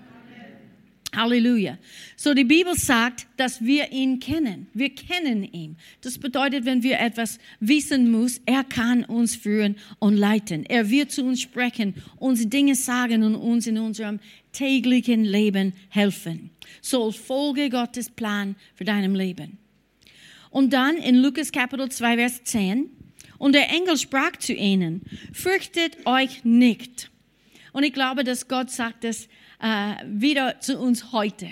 Halleluja. 1.16 1.78
So 2.16 2.34
die 2.34 2.44
Bibel 2.44 2.76
sagt, 2.76 3.28
dass 3.38 3.64
wir 3.64 3.92
ihn 3.92 4.20
kennen. 4.20 4.68
Wir 4.74 4.90
kennen 4.90 5.44
ihn. 5.44 5.78
Das 6.02 6.18
bedeutet, 6.18 6.66
wenn 6.66 6.84
wir 6.84 7.00
etwas 7.00 7.40
wissen 7.60 8.12
muss, 8.12 8.42
er 8.46 8.64
kann 8.64 9.04
uns 9.04 9.36
führen 9.36 9.76
und 10.00 10.18
leiten. 10.18 10.66
Er 10.66 10.90
wird 10.90 11.12
zu 11.12 11.24
uns 11.24 11.42
sprechen, 11.42 11.96
uns 12.18 12.48
Dinge 12.50 12.76
sagen 12.76 13.24
und 13.24 13.36
uns 13.36 13.68
in 13.68 13.78
unserem 13.78 14.20
täglichen 14.52 15.24
Leben 15.24 15.74
helfen. 15.90 16.52
So 16.82 17.12
folge 17.12 17.70
Gottes 17.70 18.10
Plan 18.10 18.56
für 18.76 18.86
deinem 18.86 19.16
Leben. 19.16 19.58
Und 20.50 20.72
dann 20.72 20.98
in 20.98 21.18
Lukas 21.18 21.52
Kapitel 21.52 21.90
2, 21.90 22.16
Vers 22.16 22.44
10. 22.46 22.90
Und 23.38 23.54
der 23.54 23.70
Engel 23.70 23.98
sprach 23.98 24.38
zu 24.38 24.54
ihnen, 24.54 25.02
fürchtet 25.34 26.06
euch 26.06 26.46
nicht. 26.46 27.12
Und 27.74 27.84
ich 27.84 27.92
glaube, 27.92 28.24
dass 28.24 28.48
Gott 28.48 28.72
sagt 28.72 29.04
es 29.04 29.28
äh, 29.62 29.96
wieder 30.06 30.60
zu 30.60 30.80
uns 30.80 31.12
heute. 31.12 31.48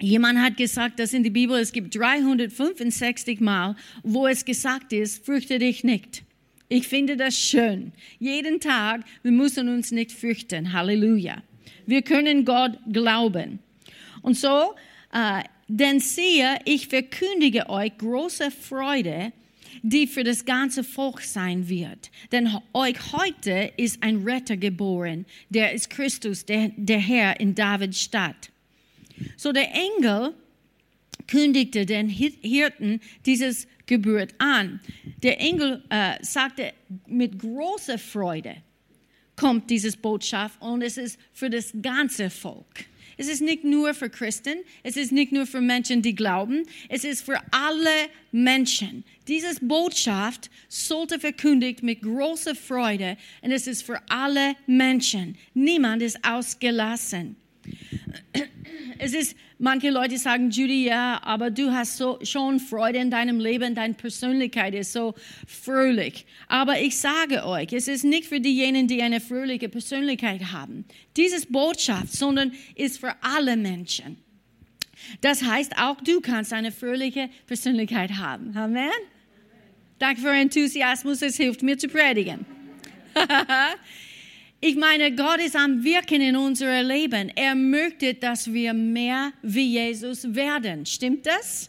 Jemand 0.00 0.40
hat 0.40 0.56
gesagt, 0.56 0.98
dass 0.98 1.12
in 1.12 1.22
der 1.22 1.30
Bibel 1.30 1.58
es 1.58 1.72
gibt 1.72 1.94
365 1.94 3.40
Mal, 3.40 3.76
wo 4.02 4.26
es 4.26 4.44
gesagt 4.44 4.92
ist, 4.92 5.24
fürchte 5.24 5.58
dich 5.58 5.84
nicht. 5.84 6.24
Ich 6.68 6.88
finde 6.88 7.16
das 7.16 7.38
schön. 7.38 7.92
Jeden 8.18 8.58
Tag, 8.58 9.02
wir 9.22 9.30
müssen 9.30 9.68
uns 9.68 9.92
nicht 9.92 10.10
fürchten. 10.10 10.72
Halleluja. 10.72 11.42
Wir 11.86 12.02
können 12.02 12.44
Gott 12.44 12.78
glauben. 12.90 13.58
Und 14.22 14.36
so, 14.36 14.74
äh, 15.12 15.42
denn 15.68 16.00
siehe, 16.00 16.58
ich 16.64 16.88
verkündige 16.88 17.68
euch 17.68 17.96
große 17.98 18.50
Freude, 18.50 19.32
die 19.82 20.06
für 20.06 20.24
das 20.24 20.44
ganze 20.44 20.84
Volk 20.84 21.20
sein 21.20 21.68
wird. 21.68 22.10
Denn 22.30 22.48
euch 22.72 22.96
heute 23.12 23.72
ist 23.76 24.02
ein 24.02 24.22
Retter 24.22 24.56
geboren, 24.56 25.26
der 25.50 25.72
ist 25.72 25.90
Christus, 25.90 26.44
der, 26.46 26.70
der 26.76 26.98
Herr 26.98 27.40
in 27.40 27.54
Davids 27.54 28.00
Stadt. 28.00 28.50
So 29.36 29.52
der 29.52 29.68
Engel 29.72 30.34
kündigte 31.26 31.86
den 31.86 32.08
Hirten 32.08 33.00
dieses 33.26 33.66
Geburt 33.86 34.34
an. 34.38 34.80
Der 35.22 35.40
Engel 35.40 35.82
äh, 35.90 36.14
sagte 36.22 36.72
mit 37.06 37.38
großer 37.38 37.98
Freude 37.98 38.56
kommt 39.36 39.70
dieses 39.70 39.96
Botschaft 39.96 40.60
und 40.60 40.82
es 40.82 40.96
ist 40.96 41.18
für 41.32 41.50
das 41.50 41.72
ganze 41.80 42.30
Volk. 42.30 42.84
Es 43.22 43.28
ist 43.28 43.40
nicht 43.40 43.62
nur 43.62 43.94
für 43.94 44.10
Christen, 44.10 44.64
es 44.82 44.96
ist 44.96 45.12
nicht 45.12 45.30
nur 45.30 45.46
für 45.46 45.60
Menschen, 45.60 46.02
die 46.02 46.12
glauben, 46.12 46.64
es 46.88 47.04
ist 47.04 47.24
für 47.24 47.38
alle 47.52 48.08
Menschen. 48.32 49.04
Diese 49.28 49.64
Botschaft 49.64 50.50
sollte 50.68 51.20
verkündigt 51.20 51.84
mit 51.84 52.02
großer 52.02 52.56
Freude 52.56 53.16
und 53.42 53.52
es 53.52 53.68
ist 53.68 53.84
für 53.84 54.00
alle 54.08 54.56
Menschen. 54.66 55.38
Niemand 55.54 56.02
ist 56.02 56.18
ausgelassen. 56.24 57.36
Es 58.98 59.14
ist, 59.14 59.36
manche 59.58 59.90
Leute 59.90 60.16
sagen, 60.16 60.50
Judy, 60.50 60.84
ja, 60.84 61.20
aber 61.24 61.50
du 61.50 61.72
hast 61.72 61.96
so, 61.96 62.18
schon 62.22 62.60
Freude 62.60 62.98
in 62.98 63.10
deinem 63.10 63.40
Leben, 63.40 63.74
deine 63.74 63.94
Persönlichkeit 63.94 64.74
ist 64.74 64.92
so 64.92 65.14
fröhlich. 65.46 66.24
Aber 66.46 66.80
ich 66.80 66.98
sage 66.98 67.44
euch, 67.44 67.72
es 67.72 67.88
ist 67.88 68.04
nicht 68.04 68.26
für 68.28 68.40
diejenigen, 68.40 68.86
die 68.86 69.02
eine 69.02 69.20
fröhliche 69.20 69.68
Persönlichkeit 69.68 70.52
haben. 70.52 70.84
Dieses 71.16 71.46
Botschaft, 71.46 72.12
sondern 72.12 72.52
ist 72.76 73.00
für 73.00 73.14
alle 73.22 73.56
Menschen. 73.56 74.18
Das 75.20 75.42
heißt, 75.42 75.78
auch 75.78 76.00
du 76.00 76.20
kannst 76.20 76.52
eine 76.52 76.70
fröhliche 76.70 77.28
Persönlichkeit 77.46 78.12
haben. 78.18 78.56
Amen. 78.56 78.90
Danke 79.98 80.20
für 80.20 80.30
Enthusiasmus, 80.30 81.22
es 81.22 81.36
hilft 81.36 81.62
mir 81.62 81.78
zu 81.78 81.88
predigen. 81.88 82.46
Ich 84.64 84.76
meine, 84.76 85.12
Gott 85.12 85.40
ist 85.40 85.56
am 85.56 85.82
Wirken 85.82 86.20
in 86.20 86.36
unserem 86.36 86.86
Leben. 86.86 87.32
Er 87.34 87.56
möchte, 87.56 88.14
dass 88.14 88.52
wir 88.52 88.72
mehr 88.72 89.32
wie 89.42 89.72
Jesus 89.72 90.36
werden. 90.36 90.86
Stimmt 90.86 91.26
das? 91.26 91.68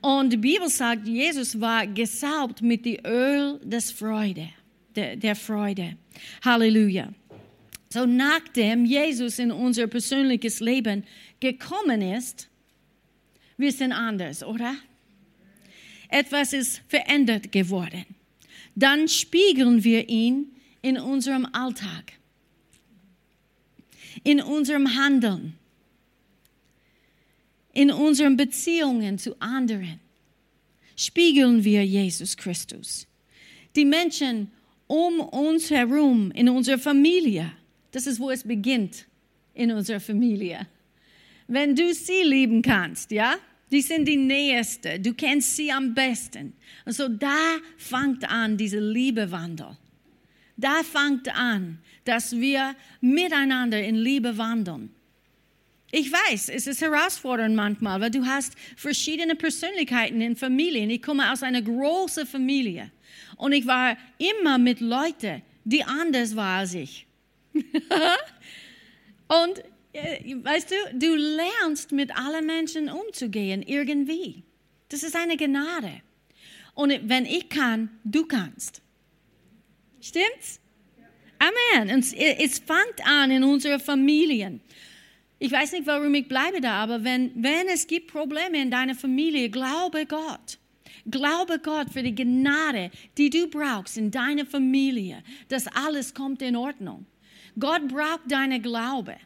Und 0.00 0.32
die 0.32 0.36
Bibel 0.36 0.68
sagt, 0.68 1.08
Jesus 1.08 1.60
war 1.60 1.88
gesaubt 1.88 2.62
mit 2.62 2.84
dem 2.84 3.04
Öl 3.04 3.58
des 3.64 3.90
Freude, 3.90 4.48
der, 4.94 5.16
der 5.16 5.34
Freude. 5.34 5.96
Halleluja. 6.44 7.08
So 7.92 8.06
nachdem 8.06 8.84
Jesus 8.84 9.40
in 9.40 9.50
unser 9.50 9.88
persönliches 9.88 10.60
Leben 10.60 11.02
gekommen 11.40 12.00
ist, 12.00 12.48
wir 13.56 13.72
sind 13.72 13.90
anders, 13.90 14.44
oder? 14.44 14.76
Etwas 16.08 16.52
ist 16.52 16.80
verändert 16.86 17.50
geworden. 17.50 18.06
Dann 18.76 19.08
spiegeln 19.08 19.82
wir 19.82 20.08
ihn 20.08 20.52
in 20.80 20.96
unserem 20.96 21.44
Alltag 21.52 22.19
in 24.24 24.40
unserem 24.40 24.96
Handeln, 24.96 25.54
in 27.72 27.90
unseren 27.90 28.36
Beziehungen 28.36 29.18
zu 29.18 29.40
anderen, 29.40 30.00
spiegeln 30.96 31.64
wir 31.64 31.84
Jesus 31.84 32.36
Christus. 32.36 33.06
Die 33.76 33.84
Menschen 33.84 34.50
um 34.86 35.20
uns 35.20 35.70
herum, 35.70 36.32
in 36.32 36.48
unserer 36.48 36.78
Familie, 36.78 37.52
das 37.92 38.06
ist, 38.06 38.18
wo 38.18 38.30
es 38.30 38.42
beginnt, 38.42 39.06
in 39.54 39.70
unserer 39.70 40.00
Familie. 40.00 40.66
Wenn 41.46 41.76
du 41.76 41.94
sie 41.94 42.22
lieben 42.24 42.60
kannst, 42.62 43.10
ja, 43.12 43.36
die 43.70 43.82
sind 43.82 44.06
die 44.06 44.16
Nächste, 44.16 44.98
du 44.98 45.14
kennst 45.14 45.54
sie 45.54 45.70
am 45.70 45.94
besten. 45.94 46.54
Und 46.84 46.92
so 46.92 47.08
da 47.08 47.56
fängt 47.76 48.28
an 48.28 48.56
dieser 48.56 48.80
Liebewandel. 48.80 49.76
Da 50.60 50.82
fängt 50.82 51.34
an, 51.34 51.78
dass 52.04 52.32
wir 52.32 52.76
miteinander 53.00 53.82
in 53.82 53.96
Liebe 53.96 54.36
wandeln. 54.36 54.94
Ich 55.90 56.12
weiß, 56.12 56.50
es 56.50 56.66
ist 56.66 56.82
herausfordernd 56.82 57.56
manchmal, 57.56 58.00
weil 58.00 58.10
du 58.10 58.24
hast 58.24 58.52
verschiedene 58.76 59.34
Persönlichkeiten 59.34 60.20
in 60.20 60.36
Familien. 60.36 60.90
Ich 60.90 61.02
komme 61.02 61.32
aus 61.32 61.42
einer 61.42 61.62
großen 61.62 62.26
Familie 62.26 62.90
und 63.36 63.52
ich 63.52 63.66
war 63.66 63.96
immer 64.18 64.58
mit 64.58 64.80
Leuten, 64.80 65.42
die 65.64 65.82
anders 65.82 66.36
waren 66.36 66.60
als 66.60 66.74
ich. 66.74 67.06
und 67.54 67.64
äh, 69.92 70.36
weißt 70.44 70.70
du, 70.70 70.98
du 70.98 71.14
lernst 71.16 71.90
mit 71.90 72.14
allen 72.16 72.46
Menschen 72.46 72.90
umzugehen 72.90 73.62
irgendwie. 73.62 74.44
Das 74.90 75.02
ist 75.02 75.16
eine 75.16 75.36
Gnade. 75.36 76.02
Und 76.74 76.92
wenn 77.08 77.24
ich 77.24 77.48
kann, 77.48 77.90
du 78.04 78.26
kannst. 78.26 78.82
Stimmt's? 80.00 80.60
Amen. 81.38 81.94
Und 81.94 82.04
es 82.14 82.58
fängt 82.58 83.06
an 83.06 83.30
in 83.30 83.44
unserer 83.44 83.80
Familien. 83.80 84.60
Ich 85.38 85.50
weiß 85.50 85.72
nicht, 85.72 85.86
warum 85.86 86.14
ich 86.14 86.28
bleibe 86.28 86.60
da, 86.60 86.82
aber 86.82 87.02
wenn, 87.02 87.32
wenn 87.42 87.66
es 87.68 87.86
gibt 87.86 88.12
Probleme 88.12 88.60
in 88.60 88.70
deiner 88.70 88.94
Familie, 88.94 89.48
glaube 89.48 90.04
Gott. 90.04 90.58
Glaube 91.06 91.58
Gott 91.58 91.90
für 91.90 92.02
die 92.02 92.14
Gnade, 92.14 92.90
die 93.16 93.30
du 93.30 93.48
brauchst 93.48 93.96
in 93.96 94.10
deiner 94.10 94.44
Familie, 94.44 95.22
dass 95.48 95.66
alles 95.66 96.12
kommt 96.12 96.42
in 96.42 96.56
Ordnung. 96.56 97.06
Gott 97.58 97.88
braucht 97.88 98.20
deine 98.28 98.60
Glaube. 98.60 99.16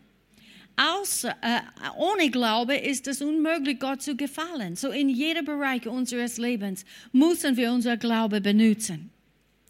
Außer, 0.77 1.31
äh, 1.41 1.61
ohne 1.99 2.31
Glaube 2.31 2.77
ist 2.77 3.07
es 3.09 3.21
unmöglich, 3.21 3.79
Gott 3.81 4.03
zu 4.03 4.17
gefallen. 4.17 4.77
So 4.77 4.91
in 4.91 5.09
jedem 5.09 5.45
Bereich 5.45 5.87
unseres 5.87 6.39
Lebens 6.39 6.85
müssen 7.13 7.57
wir 7.57 7.73
unser 7.73 7.97
Glaube 7.97 8.41
benutzen. 8.41 9.11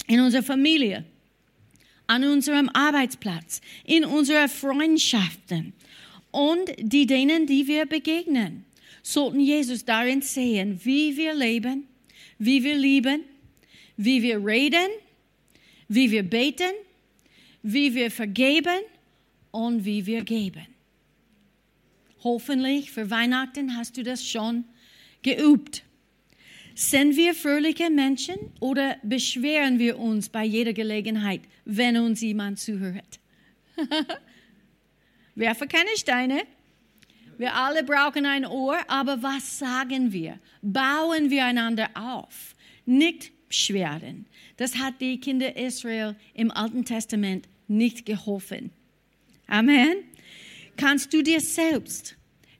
In 0.06 0.20
unserer 0.20 0.42
Familie, 0.42 1.04
an 2.06 2.24
unserem 2.24 2.68
Arbeitsplatz, 2.72 3.60
in 3.84 4.04
unseren 4.04 4.48
Freundschaften 4.48 5.72
und 6.30 6.72
die 6.78 7.06
denen, 7.06 7.46
die 7.46 7.66
wir 7.66 7.86
begegnen. 7.86 8.64
Sollten 9.02 9.40
Jesus 9.40 9.84
darin 9.84 10.22
sehen, 10.22 10.80
wie 10.82 11.16
wir 11.16 11.34
leben, 11.34 11.86
wie 12.38 12.64
wir 12.64 12.76
lieben, 12.76 13.22
wie 13.96 14.22
wir 14.22 14.44
reden, 14.44 14.88
wie 15.88 16.10
wir 16.10 16.22
beten, 16.22 16.72
wie 17.62 17.94
wir 17.94 18.10
vergeben 18.10 18.80
und 19.50 19.84
wie 19.84 20.06
wir 20.06 20.24
geben. 20.24 20.66
Hoffentlich 22.24 22.90
für 22.90 23.10
Weihnachten 23.10 23.76
hast 23.76 23.96
du 23.96 24.02
das 24.02 24.26
schon 24.26 24.64
geübt. 25.22 25.83
Sind 26.74 27.16
wir 27.16 27.34
fröhliche 27.34 27.88
Menschen 27.88 28.36
oder 28.58 28.96
beschweren 29.04 29.78
wir 29.78 29.98
uns 29.98 30.28
bei 30.28 30.44
jeder 30.44 30.72
Gelegenheit, 30.72 31.42
wenn 31.64 31.96
uns 31.96 32.20
jemand 32.20 32.58
zuhört? 32.58 33.20
Werfe 35.36 35.66
keine 35.68 35.96
Steine. 35.96 36.42
Wir 37.38 37.54
alle 37.54 37.84
brauchen 37.84 38.26
ein 38.26 38.44
Ohr, 38.44 38.78
aber 38.88 39.22
was 39.22 39.58
sagen 39.58 40.12
wir? 40.12 40.38
Bauen 40.62 41.30
wir 41.30 41.44
einander 41.44 41.90
auf, 41.94 42.54
nicht 42.86 43.32
beschweren. 43.48 44.26
Das 44.56 44.76
hat 44.76 45.00
die 45.00 45.20
Kinder 45.20 45.56
Israel 45.56 46.16
im 46.34 46.50
Alten 46.50 46.84
Testament 46.84 47.48
nicht 47.68 48.04
geholfen. 48.04 48.70
Amen. 49.46 49.96
Kannst 50.76 51.12
du 51.12 51.22
dir 51.22 51.40
selbst 51.40 52.16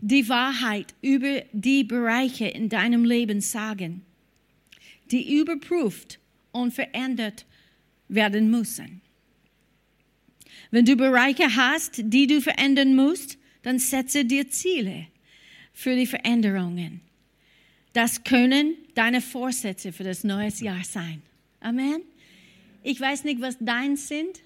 die 0.07 0.29
Wahrheit 0.29 0.95
über 1.01 1.43
die 1.53 1.83
Bereiche 1.83 2.47
in 2.47 2.69
deinem 2.69 3.07
Leben 3.07 3.41
sagen, 3.41 4.05
die 5.11 5.39
überprüft 5.39 6.19
und 6.53 6.75
verändert 6.75 7.47
werden 8.09 8.51
müssen. 8.51 9.01
Wenn 10.71 10.85
du 10.85 10.95
Bereiche 10.95 11.57
hast, 11.57 12.03
die 12.05 12.27
du 12.27 12.43
verändern 12.43 12.95
musst, 12.95 13.39
dann 13.63 13.79
setze 13.79 14.27
dir 14.27 14.51
Ziele 14.51 15.07
für 15.73 15.97
die 15.97 16.07
Veränderungen. 16.07 17.01
Das 17.95 18.25
können 18.25 18.75
deine 18.95 19.23
Vorsätze 19.23 19.91
für 19.91 20.05
das 20.05 20.23
neue 20.23 20.51
Jahr 20.51 20.85
sein. 20.85 21.23
Amen. 21.61 22.03
Ich 22.83 23.01
weiß 23.01 23.25
nicht, 23.25 23.41
was 23.41 23.57
deins 23.59 24.09
sind. 24.09 24.43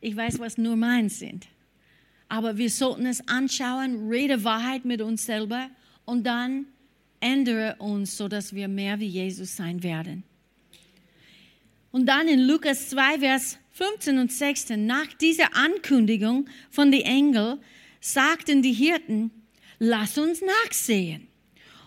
Ich 0.00 0.16
weiß, 0.16 0.38
was 0.38 0.56
nur 0.56 0.76
meins 0.76 1.18
sind. 1.18 1.46
Aber 2.28 2.56
wir 2.56 2.70
sollten 2.70 3.06
es 3.06 3.26
anschauen, 3.28 4.08
rede 4.08 4.44
Wahrheit 4.44 4.84
mit 4.84 5.02
uns 5.02 5.26
selber 5.26 5.68
und 6.04 6.26
dann 6.26 6.66
ändere 7.20 7.76
uns, 7.78 8.16
sodass 8.16 8.54
wir 8.54 8.68
mehr 8.68 9.00
wie 9.00 9.06
Jesus 9.06 9.56
sein 9.56 9.82
werden. 9.82 10.24
Und 11.90 12.06
dann 12.06 12.26
in 12.26 12.40
Lukas 12.40 12.90
2, 12.90 13.20
Vers 13.20 13.58
15 13.72 14.18
und 14.18 14.32
16, 14.32 14.84
nach 14.86 15.06
dieser 15.14 15.54
Ankündigung 15.56 16.48
von 16.70 16.90
den 16.90 17.02
Engeln, 17.02 17.60
sagten 18.00 18.62
die 18.62 18.72
Hirten, 18.72 19.30
lass 19.78 20.18
uns 20.18 20.42
nachsehen. 20.42 21.28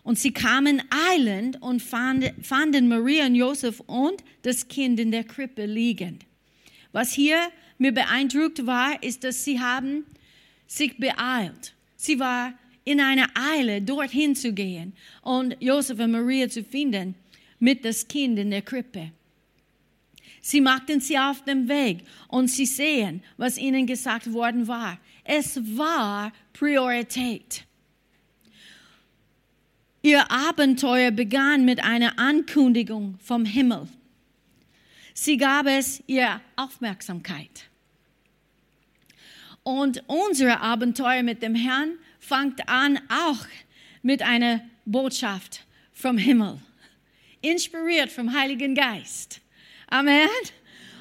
Und 0.03 0.17
sie 0.17 0.31
kamen 0.31 0.81
eilend 1.11 1.61
und 1.61 1.81
fanden 1.81 2.87
Maria 2.87 3.25
und 3.25 3.35
Josef 3.35 3.81
und 3.81 4.23
das 4.43 4.69
Kind 4.69 4.99
in 4.99 5.11
der 5.11 5.25
Krippe 5.25 5.65
liegend. 5.65 6.25
Was 6.93 7.11
hier 7.11 7.37
mir 7.77 7.91
beeindruckt 7.91 8.65
war, 8.65 9.03
ist, 9.03 9.25
dass 9.25 9.43
sie 9.43 9.59
haben 9.59 10.05
sich 10.67 10.97
beeilt. 10.97 11.73
Sie 11.95 12.19
war 12.19 12.53
in 12.83 13.01
einer 13.01 13.27
Eile, 13.33 13.81
dorthin 13.81 14.35
zu 14.35 14.53
gehen 14.53 14.93
und 15.21 15.57
Josef 15.59 15.99
und 15.99 16.11
Maria 16.11 16.47
zu 16.47 16.63
finden 16.63 17.15
mit 17.59 17.83
das 17.83 18.07
Kind 18.07 18.37
in 18.37 18.51
der 18.51 18.61
Krippe. 18.61 19.11
Sie 20.41 20.61
machten 20.61 21.01
sie 21.01 21.17
auf 21.17 21.43
dem 21.43 21.67
Weg 21.67 22.05
und 22.29 22.47
sie 22.49 22.65
sehen, 22.65 23.21
was 23.35 23.57
ihnen 23.57 23.85
gesagt 23.85 24.31
worden 24.31 24.67
war. 24.67 24.97
Es 25.23 25.59
war 25.77 26.31
Priorität. 26.53 27.65
Ihr 30.01 30.31
Abenteuer 30.31 31.11
begann 31.11 31.65
mit 31.65 31.83
einer 31.83 32.17
Ankündigung 32.17 33.17
vom 33.19 33.43
Himmel. 33.43 33.89
Sie 35.13 35.35
gab 35.35 35.65
es 35.65 36.01
ihr 36.07 36.39
Aufmerksamkeit. 36.55 37.66
Und 39.67 40.01
unser 40.07 40.61
Abenteuer 40.61 41.23
mit 41.23 41.41
dem 41.41 41.53
Herrn 41.53 41.97
fängt 42.19 42.69
an 42.69 43.01
auch 43.09 43.45
mit 44.01 44.21
einer 44.21 44.61
Botschaft 44.85 45.65
vom 45.91 46.17
Himmel, 46.17 46.61
inspiriert 47.41 48.09
vom 48.09 48.33
Heiligen 48.33 48.75
Geist. 48.75 49.41
Amen. 49.87 50.29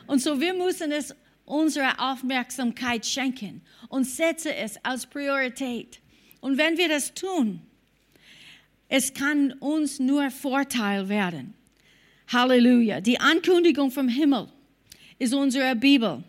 Und 0.08 0.20
so 0.20 0.40
wir 0.40 0.52
müssen 0.52 0.90
es 0.90 1.14
unsere 1.44 1.96
Aufmerksamkeit 2.00 3.06
schenken 3.06 3.62
und 3.88 4.02
setzen 4.02 4.50
es 4.58 4.84
als 4.84 5.06
Priorität. 5.06 6.00
Und 6.40 6.58
wenn 6.58 6.76
wir 6.76 6.88
das 6.88 7.14
tun, 7.14 7.62
es 8.88 9.14
kann 9.14 9.52
uns 9.60 10.00
nur 10.00 10.28
Vorteil 10.32 11.08
werden. 11.08 11.54
Halleluja. 12.32 13.00
Die 13.00 13.20
Ankündigung 13.20 13.92
vom 13.92 14.08
Himmel 14.08 14.48
ist 15.20 15.34
unsere 15.34 15.76
Bibel. 15.76 16.24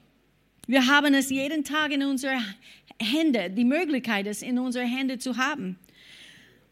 Wir 0.68 0.86
haben 0.86 1.14
es 1.14 1.30
jeden 1.30 1.64
Tag 1.64 1.92
in 1.92 2.04
unsere 2.04 2.38
Hände, 3.00 3.50
die 3.50 3.64
Möglichkeit, 3.64 4.28
es 4.28 4.42
in 4.42 4.60
unsere 4.60 4.86
Hände 4.86 5.18
zu 5.18 5.38
haben. 5.38 5.80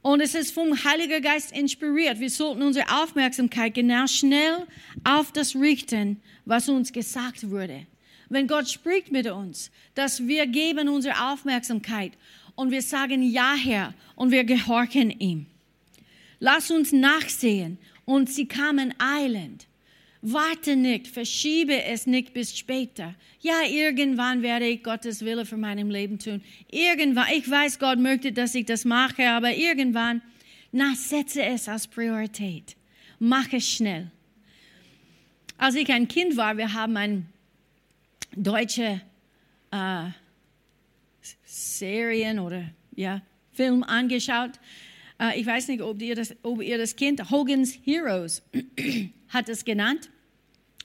Und 0.01 0.19
es 0.19 0.35
ist 0.35 0.53
vom 0.53 0.83
Heiligen 0.83 1.23
Geist 1.23 1.51
inspiriert. 1.51 2.19
Wir 2.19 2.29
sollten 2.29 2.61
unsere 2.61 2.85
Aufmerksamkeit 3.01 3.73
genau 3.73 4.05
schnell 4.05 4.67
auf 5.03 5.31
das 5.31 5.55
richten, 5.55 6.21
was 6.45 6.69
uns 6.69 6.93
gesagt 6.93 7.49
wurde. 7.49 7.87
Wenn 8.29 8.47
Gott 8.47 8.69
spricht 8.69 9.11
mit 9.11 9.27
uns, 9.27 9.71
dass 9.95 10.27
wir 10.27 10.45
geben 10.45 10.89
unsere 10.89 11.31
Aufmerksamkeit 11.31 12.11
und 12.55 12.71
wir 12.71 12.81
sagen 12.81 13.23
Ja, 13.23 13.55
Herr, 13.55 13.93
und 14.15 14.31
wir 14.31 14.43
gehorchen 14.43 15.09
ihm. 15.09 15.47
Lass 16.39 16.69
uns 16.69 16.91
nachsehen. 16.91 17.77
Und 18.05 18.29
sie 18.29 18.45
kamen 18.45 18.93
eilend. 18.99 19.65
Warte 20.27 20.75
nicht, 20.75 21.07
verschiebe 21.07 21.83
es 21.83 22.07
nicht 22.07 22.33
bis 22.33 22.57
später. 22.57 23.13
Ja, 23.41 23.61
irgendwann 23.69 24.41
werde 24.41 24.65
ich 24.65 24.81
Gottes 24.81 25.23
Wille 25.23 25.45
für 25.45 25.55
meinem 25.55 25.91
Leben 25.91 26.17
tun. 26.17 26.41
Irgendwann, 26.71 27.27
ich 27.31 27.47
weiß, 27.47 27.77
Gott 27.77 27.99
möchte, 27.99 28.31
dass 28.31 28.55
ich 28.55 28.65
das 28.65 28.85
mache, 28.85 29.29
aber 29.29 29.53
irgendwann, 29.55 30.23
na, 30.71 30.95
setze 30.95 31.43
es 31.43 31.69
als 31.69 31.85
Priorität. 31.85 32.75
Mach 33.19 33.53
es 33.53 33.69
schnell. 33.69 34.09
Als 35.59 35.75
ich 35.75 35.91
ein 35.91 36.07
Kind 36.07 36.35
war, 36.37 36.57
wir 36.57 36.73
haben 36.73 36.97
eine 36.97 37.25
deutsche 38.35 39.01
äh, 39.69 40.05
Serien 41.43 42.39
oder 42.39 42.63
ja, 42.95 43.21
Film 43.51 43.83
angeschaut. 43.83 44.53
Äh, 45.19 45.39
ich 45.39 45.45
weiß 45.45 45.67
nicht, 45.67 45.83
ob 45.83 46.01
ihr, 46.01 46.15
das, 46.15 46.35
ob 46.41 46.63
ihr 46.63 46.79
das 46.79 46.95
kennt. 46.95 47.29
Hogan's 47.29 47.77
Heroes 47.85 48.41
hat 49.29 49.49
es 49.49 49.63
genannt. 49.63 50.09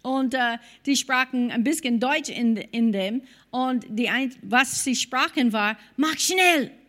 Und 0.02 0.34
äh, 0.34 0.58
die 0.86 0.96
sprachen 0.96 1.50
ein 1.50 1.62
bisschen 1.62 2.00
Deutsch 2.00 2.30
in, 2.30 2.56
in 2.56 2.92
dem. 2.92 3.22
Und 3.50 3.84
die, 3.88 4.08
was 4.42 4.84
sie 4.84 4.96
sprachen 4.96 5.52
war, 5.52 5.76
mach 5.96 6.18
schnell. 6.18 6.70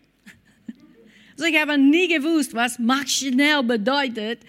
Also 1.34 1.46
ich 1.52 1.60
habe 1.60 1.76
nie 1.76 2.08
gewusst, 2.08 2.54
was 2.54 2.78
mach 2.78 3.08
schnell 3.08 3.64
bedeutet, 3.64 4.42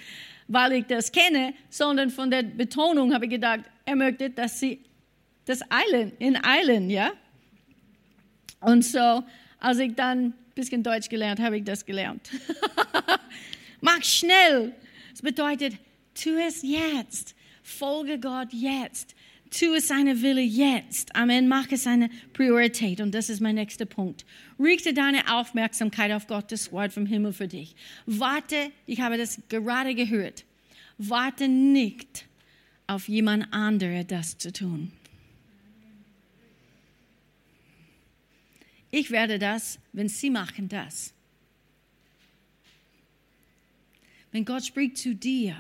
weil 0.47 0.73
ich 0.73 0.85
das 0.85 1.11
kenne, 1.11 1.55
sondern 1.71 2.11
von 2.11 2.31
der 2.31 2.43
Betonung 2.43 3.15
habe 3.15 3.25
ich 3.25 3.31
gedacht, 3.31 3.61
er 3.87 3.97
möchte, 3.97 4.29
dass 4.29 4.61
sie 4.61 4.81
das 5.47 5.61
eilen, 5.71 6.13
in 6.19 6.37
eilen, 6.45 6.91
ja. 6.91 7.13
Und 8.61 8.85
so, 8.85 9.25
als 9.59 9.79
ich 9.79 9.95
dann 9.95 10.27
ein 10.27 10.35
bisschen 10.55 10.83
Deutsch 10.83 11.09
gelernt 11.09 11.41
habe, 11.41 11.57
ich 11.57 11.65
das 11.65 11.87
gelernt. 11.87 12.29
mach 13.81 14.03
schnell. 14.03 14.75
Das 15.11 15.23
bedeutet, 15.23 15.75
tu 16.15 16.31
es 16.37 16.63
jetzt. 16.63 17.35
Folge 17.63 18.19
Gott 18.19 18.53
jetzt. 18.53 19.15
Tu 19.51 19.75
es 19.75 19.89
seine 19.89 20.23
Wille 20.23 20.41
jetzt. 20.41 21.15
Amen. 21.15 21.47
Mach 21.47 21.71
es 21.71 21.87
eine 21.87 22.09
Priorität. 22.33 23.01
Und 23.01 23.15
das 23.15 23.29
ist 23.29 23.41
mein 23.41 23.55
nächster 23.55 23.85
Punkt. 23.85 24.25
Richte 24.59 24.95
deine 24.95 25.35
Aufmerksamkeit 25.35 26.11
auf 26.13 26.27
Gottes 26.27 26.73
Wort 26.73 26.93
vom 26.93 27.05
Himmel 27.05 27.33
für 27.33 27.49
dich. 27.49 27.75
Warte, 28.07 28.73
ich 28.87 29.01
habe 29.01 29.19
das 29.19 29.41
gerade 29.49 29.95
gehört. 29.95 30.45
Warte 30.97 31.49
nicht 31.49 32.27
auf 32.87 33.09
jemand 33.09 33.53
anderen, 33.53 34.07
das 34.07 34.39
zu 34.39 34.53
tun. 34.53 34.93
Ich 38.91 39.11
werde 39.11 39.39
das, 39.39 39.79
wenn 39.93 40.09
Sie 40.09 40.31
machen 40.31 40.69
das. 40.69 41.15
Wenn 44.31 44.45
Gott 44.45 44.65
spricht 44.65 44.99
zu 44.99 45.15
dir, 45.15 45.57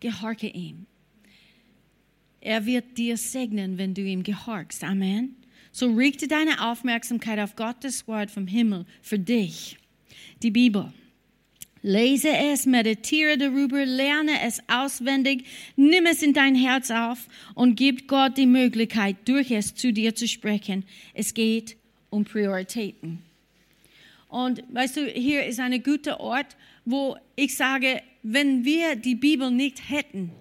gehorche 0.00 0.46
ihm. 0.46 0.86
Er 2.44 2.66
wird 2.66 2.98
dir 2.98 3.16
segnen, 3.16 3.78
wenn 3.78 3.94
du 3.94 4.02
ihm 4.02 4.24
gehorchst. 4.24 4.82
Amen. 4.82 5.36
So 5.70 5.94
richte 5.94 6.26
deine 6.26 6.68
Aufmerksamkeit 6.70 7.38
auf 7.38 7.54
Gottes 7.54 8.08
Wort 8.08 8.32
vom 8.32 8.48
Himmel 8.48 8.84
für 9.00 9.18
dich. 9.18 9.78
Die 10.42 10.50
Bibel. 10.50 10.92
Lese 11.82 12.30
es, 12.30 12.66
meditiere 12.66 13.38
darüber, 13.38 13.86
lerne 13.86 14.42
es 14.44 14.60
auswendig, 14.68 15.44
nimm 15.76 16.06
es 16.06 16.22
in 16.22 16.32
dein 16.32 16.56
Herz 16.56 16.90
auf 16.90 17.28
und 17.54 17.76
gib 17.76 18.08
Gott 18.08 18.36
die 18.36 18.46
Möglichkeit, 18.46 19.16
durch 19.24 19.50
es 19.52 19.74
zu 19.74 19.92
dir 19.92 20.14
zu 20.14 20.26
sprechen. 20.26 20.84
Es 21.14 21.34
geht 21.34 21.76
um 22.10 22.24
Prioritäten. 22.24 23.20
Und 24.28 24.64
weißt 24.72 24.96
du, 24.96 25.06
hier 25.06 25.44
ist 25.44 25.60
ein 25.60 25.80
guter 25.82 26.18
Ort, 26.20 26.56
wo 26.84 27.16
ich 27.36 27.56
sage, 27.56 28.02
wenn 28.22 28.64
wir 28.64 28.96
die 28.96 29.16
Bibel 29.16 29.50
nicht 29.50 29.90
hätten, 29.90 30.32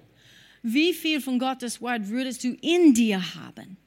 wie 0.63 0.93
viel 0.93 1.21
von 1.21 1.39
Gottes 1.39 1.81
Wort 1.81 2.07
würdest 2.09 2.43
du 2.43 2.55
in 2.61 2.93
dir 2.93 3.35
haben? 3.35 3.77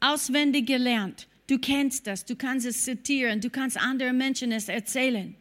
Auswendig 0.00 0.66
gelernt. 0.66 1.28
Du 1.46 1.58
kennst 1.58 2.06
das, 2.06 2.24
du 2.24 2.36
kannst 2.36 2.66
es 2.66 2.84
zitieren, 2.84 3.40
du 3.40 3.50
kannst 3.50 3.76
anderen 3.76 4.16
Menschen 4.16 4.52
es 4.52 4.68
erzählen. 4.68 5.34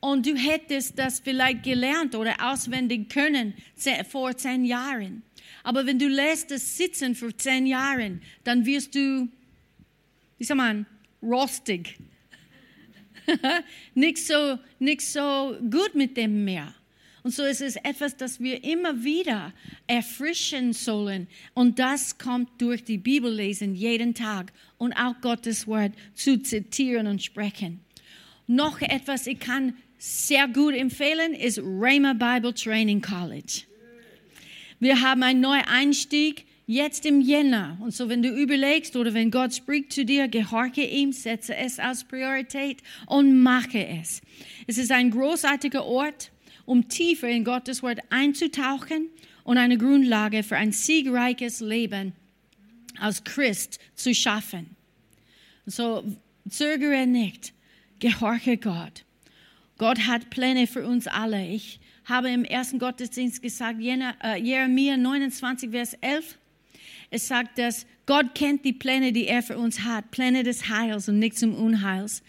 Und 0.00 0.26
du 0.26 0.36
hättest 0.36 0.98
das 0.98 1.20
vielleicht 1.20 1.64
gelernt 1.64 2.14
oder 2.14 2.36
auswendig 2.40 3.08
können 3.08 3.54
vor 4.08 4.36
zehn 4.36 4.64
Jahren. 4.64 5.22
Aber 5.64 5.84
wenn 5.84 5.98
du 5.98 6.06
lässt 6.06 6.52
es 6.52 6.76
sitzen 6.76 7.14
für 7.14 7.36
zehn 7.36 7.66
Jahren, 7.66 8.22
dann 8.44 8.64
wirst 8.66 8.94
du, 8.94 9.28
wie 10.38 10.44
sagt 10.44 10.58
man, 10.58 10.86
rostig. 11.22 11.98
nicht, 13.94 14.18
so, 14.18 14.58
nicht 14.78 15.00
so 15.00 15.56
gut 15.70 15.94
mit 15.94 16.16
dem 16.16 16.44
mehr. 16.44 16.72
Und 17.26 17.32
so 17.32 17.42
ist 17.42 17.60
es 17.60 17.74
etwas, 17.74 18.16
das 18.16 18.38
wir 18.38 18.62
immer 18.62 19.02
wieder 19.02 19.52
erfrischen 19.88 20.72
sollen. 20.72 21.26
Und 21.54 21.80
das 21.80 22.18
kommt 22.18 22.48
durch 22.62 22.84
die 22.84 22.98
Bibel 22.98 23.34
lesen 23.34 23.74
jeden 23.74 24.14
Tag 24.14 24.52
und 24.78 24.92
auch 24.92 25.20
Gottes 25.22 25.66
Wort 25.66 25.90
zu 26.14 26.40
zitieren 26.40 27.08
und 27.08 27.24
sprechen. 27.24 27.80
Noch 28.46 28.80
etwas, 28.80 29.26
ich 29.26 29.40
kann 29.40 29.74
sehr 29.98 30.46
gut 30.46 30.76
empfehlen, 30.76 31.34
ist 31.34 31.58
Rhema 31.58 32.12
Bible 32.12 32.54
Training 32.54 33.02
College. 33.02 33.62
Wir 34.78 35.00
haben 35.00 35.24
einen 35.24 35.40
neuen 35.40 35.64
Einstieg 35.64 36.44
jetzt 36.68 37.04
im 37.06 37.20
Jänner. 37.20 37.76
Und 37.80 37.92
so, 37.92 38.08
wenn 38.08 38.22
du 38.22 38.28
überlegst 38.28 38.94
oder 38.94 39.14
wenn 39.14 39.32
Gott 39.32 39.52
spricht 39.52 39.92
zu 39.92 40.04
dir, 40.04 40.28
gehorche 40.28 40.82
ihm, 40.82 41.10
setze 41.10 41.56
es 41.56 41.80
als 41.80 42.04
Priorität 42.04 42.84
und 43.06 43.42
mache 43.42 43.84
es. 43.84 44.22
Es 44.68 44.78
ist 44.78 44.92
ein 44.92 45.10
großartiger 45.10 45.84
Ort, 45.84 46.30
um 46.66 46.88
tiefer 46.88 47.28
in 47.28 47.44
Gottes 47.44 47.82
Wort 47.82 48.00
einzutauchen 48.10 49.08
und 49.44 49.56
eine 49.56 49.78
Grundlage 49.78 50.42
für 50.42 50.56
ein 50.56 50.72
siegreiches 50.72 51.60
Leben 51.60 52.12
als 52.98 53.24
Christ 53.24 53.78
zu 53.94 54.14
schaffen. 54.14 54.76
So 55.64 56.04
zögere 56.48 57.06
nicht, 57.06 57.52
gehorche 57.98 58.56
Gott. 58.56 59.04
Gott 59.78 60.06
hat 60.06 60.30
Pläne 60.30 60.66
für 60.66 60.86
uns 60.86 61.06
alle. 61.06 61.46
Ich 61.48 61.80
habe 62.04 62.30
im 62.30 62.44
ersten 62.44 62.78
Gottesdienst 62.78 63.42
gesagt, 63.42 63.80
äh, 63.80 64.36
Jeremia 64.40 64.96
29, 64.96 65.70
Vers 65.70 65.94
11. 66.00 66.38
Es 67.10 67.28
sagt, 67.28 67.58
dass 67.58 67.86
Gott 68.06 68.34
kennt 68.34 68.64
die 68.64 68.72
Pläne, 68.72 69.12
die 69.12 69.26
er 69.26 69.42
für 69.42 69.58
uns 69.58 69.80
hat, 69.80 70.10
Pläne 70.10 70.42
des 70.42 70.68
Heils 70.68 71.08
und 71.08 71.18
nicht 71.18 71.38
zum 71.38 71.54
Unheils. 71.54 72.22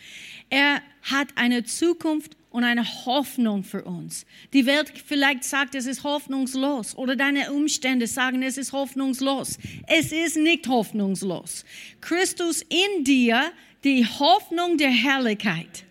Er 0.50 0.82
hat 1.04 1.30
eine 1.36 1.64
Zukunft 1.64 2.36
und 2.50 2.64
eine 2.64 2.84
Hoffnung 3.06 3.64
für 3.64 3.84
uns. 3.84 4.26
Die 4.54 4.66
Welt 4.66 4.92
vielleicht 5.06 5.44
sagt, 5.44 5.76
es 5.76 5.86
ist 5.86 6.04
hoffnungslos 6.04 6.96
oder 6.96 7.16
deine 7.16 7.52
Umstände 7.52 8.08
sagen, 8.08 8.42
es 8.42 8.58
ist 8.58 8.74
hoffnungslos. 8.74 9.60
Es 9.88 10.12
ist 10.12 10.38
nicht 10.38 10.68
hoffnungslos. 10.68 11.66
Christus 12.02 12.64
in 12.64 13.04
dir, 13.04 13.52
die 13.84 14.06
Hoffnung 14.06 14.78
der 14.78 14.90
Herrlichkeit. 14.90 15.86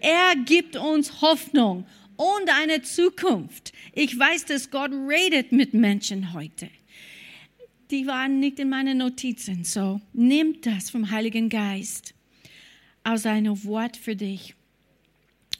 Er 0.00 0.34
gibt 0.44 0.76
uns 0.76 1.22
Hoffnung 1.22 1.86
und 2.16 2.50
eine 2.60 2.82
Zukunft. 2.82 3.72
Ich 3.92 4.18
weiß, 4.18 4.46
dass 4.46 4.70
Gott 4.70 4.90
redet 4.90 5.52
mit 5.52 5.74
Menschen 5.74 6.32
heute. 6.32 6.68
Die 7.94 8.08
waren 8.08 8.40
nicht 8.40 8.58
in 8.58 8.70
meinen 8.70 8.98
Notizen, 8.98 9.62
so 9.62 10.00
nimm 10.12 10.60
das 10.62 10.90
vom 10.90 11.12
Heiligen 11.12 11.48
Geist 11.48 12.12
aus 13.04 13.22
seinem 13.22 13.62
Wort 13.62 13.96
für 13.96 14.16
dich. 14.16 14.56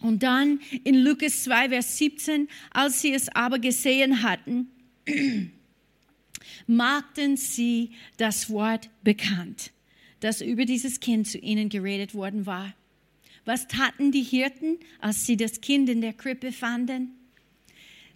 Und 0.00 0.24
dann 0.24 0.58
in 0.82 0.96
Lukas 0.96 1.44
2, 1.44 1.68
Vers 1.68 1.96
17, 1.96 2.48
als 2.72 3.00
sie 3.00 3.14
es 3.14 3.28
aber 3.28 3.60
gesehen 3.60 4.24
hatten, 4.24 4.66
machten 6.66 7.36
sie 7.36 7.92
das 8.16 8.50
Wort 8.50 8.90
bekannt, 9.04 9.70
das 10.18 10.40
über 10.40 10.64
dieses 10.64 10.98
Kind 10.98 11.28
zu 11.28 11.38
ihnen 11.38 11.68
geredet 11.68 12.14
worden 12.14 12.46
war. 12.46 12.74
Was 13.44 13.68
taten 13.68 14.10
die 14.10 14.24
Hirten, 14.24 14.80
als 14.98 15.24
sie 15.24 15.36
das 15.36 15.60
Kind 15.60 15.88
in 15.88 16.00
der 16.00 16.14
Krippe 16.14 16.50
fanden? 16.50 17.12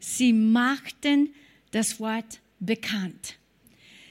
Sie 0.00 0.33
machten 0.33 1.33
das 1.70 2.00
Wort 2.00 2.40
bekannt. 2.59 3.38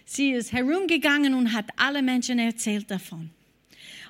Sie 0.09 0.31
ist 0.31 0.53
herumgegangen 0.53 1.33
und 1.33 1.51
hat 1.51 1.65
alle 1.75 2.01
Menschen 2.01 2.39
erzählt 2.39 2.89
davon. 2.89 3.29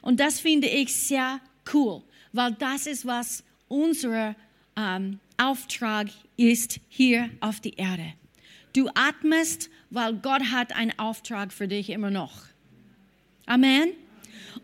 Und 0.04 0.20
das 0.20 0.40
finde 0.40 0.68
ich 0.68 0.94
sehr 0.94 1.42
cool, 1.74 2.04
weil 2.34 2.54
das 2.54 2.86
ist, 2.86 3.08
was 3.08 3.44
unser 3.68 4.36
ähm, 4.76 5.20
Auftrag 5.38 6.10
ist 6.38 6.80
hier 6.88 7.32
auf 7.40 7.62
die 7.62 7.74
Erde. 7.74 8.14
Du 8.74 8.88
atmest, 8.94 9.72
weil 9.90 10.14
Gott 10.14 10.44
hat 10.52 10.72
einen 10.76 10.98
Auftrag 11.00 11.52
für 11.52 11.68
dich 11.68 11.90
immer 11.90 12.12
noch. 12.12 12.44
Amen. 13.48 13.90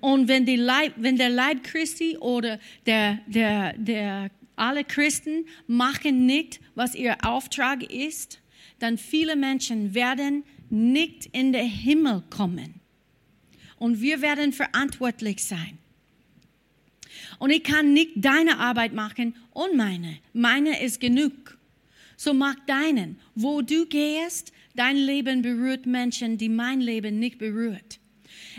Und 0.02 0.28
wenn, 0.28 0.46
Leib, 0.46 0.94
wenn 0.98 1.18
der 1.18 1.32
Leib 1.32 1.64
Christi 1.64 2.16
oder 2.16 2.60
der, 2.86 3.18
der, 3.26 3.74
der, 3.74 4.30
alle 4.56 4.84
Christen 4.84 5.48
machen 5.66 6.28
nicht, 6.28 6.60
was 6.76 6.94
ihr 6.94 7.18
Auftrag 7.26 7.92
ist, 7.92 8.40
dann 8.78 9.00
viele 9.00 9.36
Menschen 9.36 9.96
werden 9.96 10.44
nicht 10.70 11.26
in 11.28 11.54
den 11.54 11.68
Himmel 11.68 12.24
kommen. 12.30 12.76
Und 13.78 14.02
wir 14.02 14.22
werden 14.22 14.54
verantwortlich 14.54 15.44
sein. 15.44 15.78
Und 17.40 17.50
ich 17.50 17.64
kann 17.64 17.94
nicht 17.94 18.12
deine 18.16 18.60
Arbeit 18.60 18.94
machen 18.94 19.36
und 19.52 19.76
meine. 19.76 20.20
Meine 20.34 20.82
ist 20.82 21.00
genug. 21.00 21.58
So 22.16 22.34
mach 22.34 22.56
deinen. 22.66 23.20
Wo 23.36 23.62
du 23.62 23.86
gehst, 23.86 24.54
dein 24.76 24.98
Leben 24.98 25.42
berührt 25.42 25.86
Menschen, 25.86 26.38
die 26.38 26.50
mein 26.50 26.82
Leben 26.82 27.20
nicht 27.20 27.38
berührt. 27.38 28.00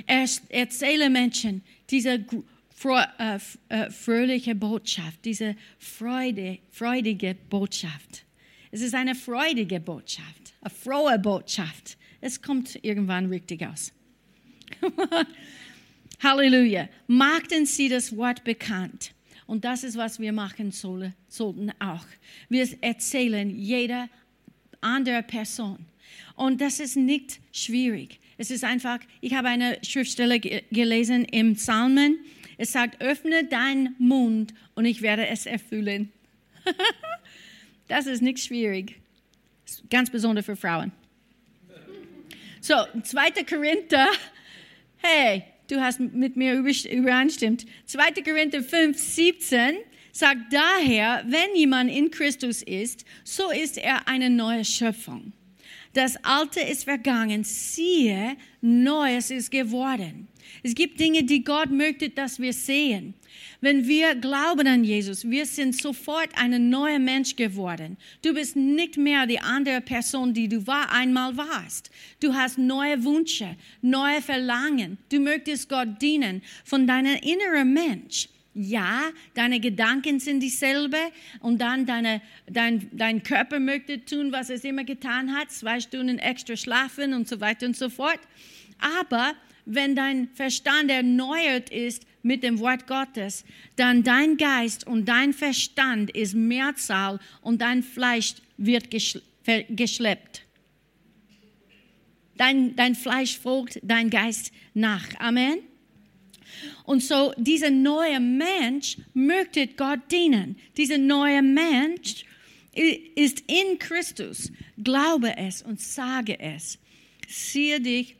Erzähle 0.06 1.08
Menschen 1.10 1.62
diese 1.90 2.24
äh, 2.84 3.38
äh, 3.68 3.90
fröhliche 3.90 4.54
Botschaft, 4.54 5.24
diese 5.24 5.56
freudige 5.78 7.36
Botschaft. 7.48 8.24
Es 8.74 8.80
ist 8.80 8.96
eine 8.96 9.14
freudige 9.14 9.78
Botschaft, 9.78 10.52
eine 10.60 10.68
frohe 10.68 11.16
Botschaft. 11.16 11.96
Es 12.20 12.42
kommt 12.42 12.76
irgendwann 12.82 13.26
richtig 13.26 13.64
aus. 13.64 13.92
Halleluja. 16.20 16.88
Machten 17.06 17.66
sie 17.66 17.88
das 17.88 18.16
Wort 18.16 18.42
bekannt. 18.42 19.12
Und 19.46 19.64
das 19.64 19.84
ist, 19.84 19.96
was 19.96 20.18
wir 20.18 20.32
machen 20.32 20.72
sollten 20.72 21.72
auch. 21.78 22.04
Wir 22.48 22.68
erzählen 22.80 23.48
jeder 23.48 24.08
andere 24.80 25.22
Person. 25.22 25.86
Und 26.34 26.60
das 26.60 26.80
ist 26.80 26.96
nicht 26.96 27.38
schwierig. 27.52 28.18
Es 28.38 28.50
ist 28.50 28.64
einfach, 28.64 28.98
ich 29.20 29.34
habe 29.34 29.50
eine 29.50 29.78
Schriftstelle 29.84 30.40
gelesen 30.40 31.26
im 31.26 31.54
Psalmen. 31.54 32.18
Es 32.58 32.72
sagt, 32.72 33.00
öffne 33.00 33.44
deinen 33.44 33.94
Mund 34.00 34.52
und 34.74 34.84
ich 34.84 35.00
werde 35.00 35.28
es 35.28 35.46
erfüllen. 35.46 36.10
das 37.88 38.06
ist 38.06 38.22
nicht 38.22 38.38
schwierig. 38.38 39.00
Ganz 39.90 40.10
besonders 40.10 40.44
für 40.44 40.56
Frauen. 40.56 40.92
So, 42.60 42.74
2. 43.02 43.44
Korinther, 43.44 44.06
hey, 44.98 45.44
du 45.68 45.80
hast 45.80 46.00
mit 46.00 46.36
mir 46.36 46.54
übereinstimmt. 46.54 47.66
2. 47.86 48.22
Korinther 48.22 48.62
5, 48.62 48.98
17 48.98 49.76
sagt 50.12 50.52
daher, 50.52 51.24
wenn 51.26 51.56
jemand 51.56 51.90
in 51.90 52.10
Christus 52.10 52.62
ist, 52.62 53.04
so 53.24 53.50
ist 53.50 53.76
er 53.76 54.06
eine 54.08 54.30
neue 54.30 54.64
Schöpfung. 54.64 55.32
Das 55.92 56.16
Alte 56.24 56.60
ist 56.60 56.84
vergangen, 56.84 57.44
siehe, 57.44 58.36
Neues 58.60 59.30
ist 59.30 59.50
geworden. 59.50 60.28
Es 60.62 60.74
gibt 60.74 61.00
Dinge, 61.00 61.24
die 61.24 61.44
Gott 61.44 61.70
möchte, 61.70 62.10
dass 62.10 62.38
wir 62.38 62.52
sehen. 62.52 63.14
Wenn 63.60 63.86
wir 63.88 64.14
glauben 64.14 64.66
an 64.66 64.84
Jesus, 64.84 65.28
wir 65.28 65.46
sind 65.46 65.74
sofort 65.74 66.28
ein 66.36 66.68
neuer 66.68 66.98
Mensch 66.98 67.34
geworden. 67.34 67.96
Du 68.22 68.34
bist 68.34 68.56
nicht 68.56 68.96
mehr 68.96 69.26
die 69.26 69.40
andere 69.40 69.80
Person, 69.80 70.34
die 70.34 70.48
du 70.48 70.66
war, 70.66 70.92
einmal 70.92 71.36
warst. 71.36 71.90
Du 72.20 72.34
hast 72.34 72.58
neue 72.58 73.02
Wünsche, 73.04 73.56
neue 73.82 74.20
Verlangen. 74.22 74.98
Du 75.10 75.18
möchtest 75.18 75.68
Gott 75.68 76.00
dienen 76.00 76.42
von 76.64 76.86
deinem 76.86 77.16
inneren 77.16 77.72
Mensch. 77.72 78.28
Ja, 78.56 79.10
deine 79.34 79.58
Gedanken 79.58 80.20
sind 80.20 80.38
dieselbe 80.38 80.98
und 81.40 81.60
dann 81.60 81.86
deine, 81.86 82.22
dein, 82.46 82.88
dein 82.92 83.22
Körper 83.24 83.58
möchte 83.58 84.04
tun, 84.04 84.30
was 84.30 84.48
es 84.48 84.62
immer 84.62 84.84
getan 84.84 85.34
hat, 85.34 85.50
zwei 85.50 85.80
Stunden 85.80 86.20
extra 86.20 86.56
schlafen 86.56 87.14
und 87.14 87.26
so 87.26 87.40
weiter 87.40 87.66
und 87.66 87.76
so 87.76 87.88
fort. 87.88 88.20
Aber 88.78 89.34
wenn 89.66 89.96
dein 89.96 90.28
Verstand 90.34 90.90
erneuert 90.90 91.70
ist 91.70 92.06
mit 92.22 92.42
dem 92.42 92.58
Wort 92.58 92.86
Gottes, 92.86 93.44
dann 93.76 94.02
dein 94.02 94.36
Geist 94.36 94.86
und 94.86 95.06
dein 95.06 95.32
Verstand 95.32 96.10
ist 96.10 96.34
Mehrzahl 96.34 97.20
und 97.40 97.60
dein 97.60 97.82
Fleisch 97.82 98.34
wird 98.56 98.90
geschleppt. 98.90 100.42
Dein, 102.36 102.74
dein 102.76 102.94
Fleisch 102.94 103.38
folgt 103.38 103.78
dein 103.82 104.10
Geist 104.10 104.52
nach. 104.74 105.06
Amen. 105.18 105.58
Und 106.84 107.02
so 107.02 107.32
dieser 107.36 107.70
neue 107.70 108.20
Mensch 108.20 108.98
möchte 109.12 109.66
Gott 109.68 110.00
dienen. 110.10 110.56
Dieser 110.76 110.98
neue 110.98 111.42
Mensch 111.42 112.24
ist 113.14 113.44
in 113.46 113.78
Christus. 113.78 114.50
Glaube 114.82 115.36
es 115.36 115.62
und 115.62 115.80
sage 115.80 116.38
es. 116.38 116.78
Siehe 117.28 117.80
dich 117.80 118.16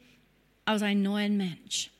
als 0.65 0.83
ein 0.83 1.03
neuer 1.03 1.29
Mensch. 1.29 1.91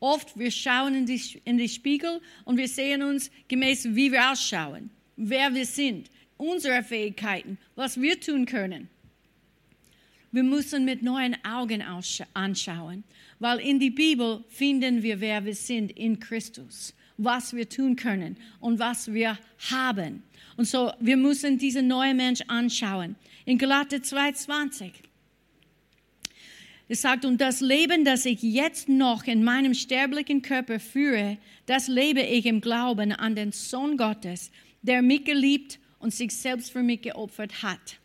Oft 0.00 0.38
wir 0.38 0.50
schauen 0.50 0.94
in 0.94 1.06
die, 1.06 1.20
in 1.44 1.58
die 1.58 1.68
Spiegel 1.68 2.20
und 2.44 2.58
wir 2.58 2.68
sehen 2.68 3.02
uns 3.02 3.30
gemäß, 3.48 3.94
wie 3.94 4.12
wir 4.12 4.30
ausschauen, 4.30 4.90
wer 5.16 5.54
wir 5.54 5.64
sind, 5.64 6.10
unsere 6.36 6.82
Fähigkeiten, 6.82 7.58
was 7.74 8.00
wir 8.00 8.20
tun 8.20 8.44
können. 8.46 8.88
Wir 10.32 10.42
müssen 10.42 10.84
mit 10.84 11.02
neuen 11.02 11.36
Augen 11.46 11.82
anschauen, 12.34 13.04
weil 13.38 13.58
in 13.58 13.78
die 13.78 13.90
Bibel 13.90 14.44
finden 14.48 15.02
wir, 15.02 15.20
wer 15.20 15.44
wir 15.44 15.54
sind 15.54 15.92
in 15.92 16.20
Christus, 16.20 16.94
was 17.16 17.54
wir 17.54 17.68
tun 17.68 17.96
können 17.96 18.36
und 18.60 18.78
was 18.78 19.12
wir 19.14 19.38
haben. 19.70 20.22
Und 20.58 20.66
so, 20.66 20.92
wir 21.00 21.16
müssen 21.16 21.56
diesen 21.56 21.88
neuen 21.88 22.18
Mensch 22.18 22.42
anschauen. 22.48 23.16
In 23.46 23.56
Galater 23.56 23.96
2,20 23.96 24.92
Es 26.88 27.02
sagt, 27.02 27.24
und 27.24 27.40
das 27.40 27.60
Leben, 27.60 28.04
das 28.04 28.26
ich 28.26 28.42
jetzt 28.42 28.88
noch 28.88 29.24
in 29.24 29.42
meinem 29.42 29.74
sterblichen 29.74 30.42
Körper 30.42 30.78
führe, 30.78 31.36
das 31.66 31.88
lebe 31.88 32.20
ich 32.22 32.46
im 32.46 32.60
Glauben 32.60 33.12
an 33.12 33.34
den 33.34 33.50
Sohn 33.50 33.96
Gottes, 33.96 34.52
der 34.82 35.02
mich 35.02 35.24
geliebt 35.24 35.80
und 35.98 36.14
sich 36.14 36.32
selbst 36.32 36.70
für 36.70 36.82
mich 36.82 37.02
geopfert 37.02 37.62
hat. 37.62 37.98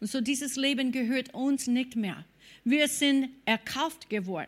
Und 0.00 0.08
so 0.08 0.20
dieses 0.20 0.56
Leben 0.56 0.92
gehört 0.92 1.34
uns 1.34 1.66
nicht 1.66 1.94
mehr. 1.96 2.24
Wir 2.64 2.88
sind 2.88 3.28
erkauft 3.44 4.08
gewor 4.08 4.46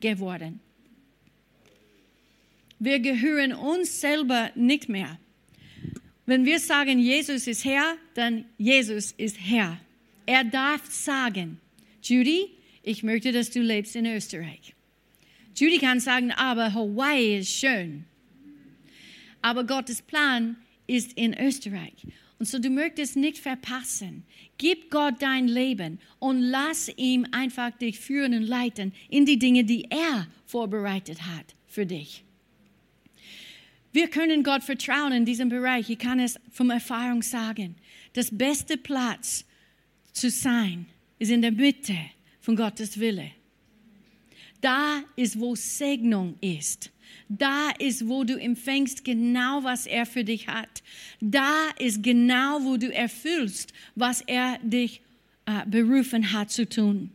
geworden. 0.00 0.60
Wir 2.78 3.00
gehören 3.00 3.54
uns 3.54 4.00
selber 4.00 4.50
nicht 4.54 4.88
mehr. 4.88 5.18
Wenn 6.26 6.44
wir 6.44 6.60
sagen, 6.60 6.98
Jesus 6.98 7.46
ist 7.46 7.64
Herr, 7.64 7.96
dann 8.14 8.44
Jesus 8.58 9.12
ist 9.12 9.38
Herr. 9.40 9.80
Er 10.26 10.44
darf 10.44 10.84
sagen, 10.90 11.58
Judy, 12.02 12.50
ich 12.88 13.02
möchte, 13.02 13.32
dass 13.32 13.50
du 13.50 13.60
lebst 13.60 13.94
in 13.96 14.06
Österreich. 14.06 14.74
Judy 15.54 15.78
kann 15.78 16.00
sagen, 16.00 16.32
aber 16.32 16.72
Hawaii 16.72 17.38
ist 17.38 17.50
schön. 17.50 18.04
Aber 19.42 19.64
Gottes 19.64 20.00
Plan 20.00 20.56
ist 20.86 21.12
in 21.12 21.38
Österreich. 21.38 22.06
Und 22.38 22.46
so 22.46 22.58
du 22.58 22.70
möchtest 22.70 23.16
nicht 23.16 23.38
verpassen. 23.38 24.24
Gib 24.56 24.90
Gott 24.90 25.16
dein 25.20 25.48
Leben 25.48 25.98
und 26.18 26.40
lass 26.40 26.88
ihm 26.96 27.26
einfach 27.32 27.72
dich 27.72 27.98
führen 27.98 28.34
und 28.34 28.44
leiten 28.44 28.92
in 29.10 29.26
die 29.26 29.38
Dinge, 29.38 29.64
die 29.64 29.84
er 29.90 30.26
vorbereitet 30.46 31.22
hat 31.22 31.54
für 31.66 31.84
dich. 31.84 32.24
Wir 33.92 34.08
können 34.08 34.42
Gott 34.44 34.62
vertrauen 34.62 35.12
in 35.12 35.24
diesem 35.24 35.48
Bereich. 35.48 35.90
Ich 35.90 35.98
kann 35.98 36.20
es 36.20 36.38
von 36.52 36.70
Erfahrung 36.70 37.22
sagen. 37.22 37.74
Das 38.12 38.30
beste 38.30 38.76
Platz 38.76 39.44
zu 40.12 40.30
sein 40.30 40.86
ist 41.18 41.30
in 41.30 41.42
der 41.42 41.52
Mitte 41.52 41.96
von 42.48 42.56
Gottes 42.56 42.98
Wille. 42.98 43.30
Da 44.62 45.02
ist, 45.16 45.38
wo 45.38 45.54
Segnung 45.54 46.34
ist. 46.40 46.90
Da 47.28 47.72
ist, 47.78 48.08
wo 48.08 48.24
du 48.24 48.40
empfängst 48.40 49.04
genau, 49.04 49.64
was 49.64 49.84
er 49.84 50.06
für 50.06 50.24
dich 50.24 50.48
hat. 50.48 50.82
Da 51.20 51.68
ist 51.78 52.02
genau, 52.02 52.64
wo 52.64 52.78
du 52.78 52.90
erfüllst, 52.90 53.74
was 53.96 54.22
er 54.22 54.58
dich 54.62 55.02
äh, 55.44 55.66
berufen 55.66 56.32
hat 56.32 56.50
zu 56.50 56.66
tun. 56.66 57.10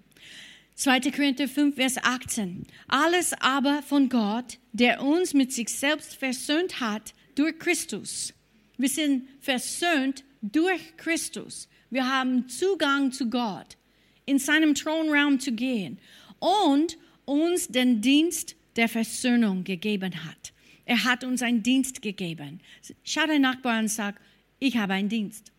2. 0.76 1.00
Korinther 1.10 1.48
5, 1.48 1.78
Vers 1.78 1.98
18. 1.98 2.67
Alles 2.88 3.34
aber 3.39 3.82
von 3.82 4.10
Gott, 4.10 4.60
der 4.72 5.02
uns 5.02 5.34
mit 5.34 5.52
sich 5.52 5.69
selbst 5.69 6.13
versöhnt 6.13 6.80
hat 6.80 7.15
durch 7.34 7.58
Christus. 7.58 8.36
Wir 8.78 8.89
sind 8.89 9.28
versöhnt 9.39 10.24
durch 10.43 10.96
Christus. 10.98 11.67
Wir 11.89 12.08
haben 12.08 12.48
Zugang 12.50 13.12
zu 13.12 13.32
Gott, 13.32 13.78
in 14.26 14.40
seinem 14.40 14.76
Thronraum 14.76 15.40
zu 15.40 15.52
gehen 15.52 15.98
und 16.40 16.98
uns 17.26 17.68
den 17.68 18.02
Dienst 18.02 18.56
der 18.76 18.90
Versöhnung 18.90 19.64
gegeben 19.64 20.26
hat. 20.26 20.54
Er 20.86 21.04
hat 21.04 21.24
uns 21.24 21.42
einen 21.42 21.64
Dienst 21.64 22.02
gegeben. 22.02 22.60
Schau 23.04 23.26
deinen 23.26 23.42
Nachbarn 23.42 23.84
und 23.84 23.90
sag, 23.90 24.20
ich 24.60 24.78
habe 24.78 24.94
einen 24.94 25.10
Dienst. 25.10 25.52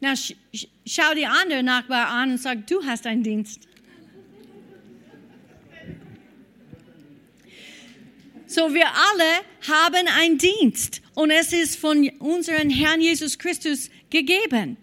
Na, 0.00 0.14
sch 0.14 0.34
schau 0.86 1.14
die 1.14 1.26
andere 1.26 1.62
Nachbar 1.62 2.08
an 2.08 2.32
und 2.32 2.38
sag, 2.38 2.66
du 2.66 2.82
hast 2.84 3.06
einen 3.06 3.22
Dienst. 3.22 3.66
So, 8.56 8.72
wir 8.72 8.86
alle 8.86 9.44
haben 9.68 10.08
einen 10.18 10.38
Dienst 10.38 11.02
und 11.12 11.30
es 11.30 11.52
ist 11.52 11.76
von 11.76 12.08
unserem 12.20 12.70
Herrn 12.70 13.02
Jesus 13.02 13.38
Christus 13.38 13.90
gegeben. 14.08 14.78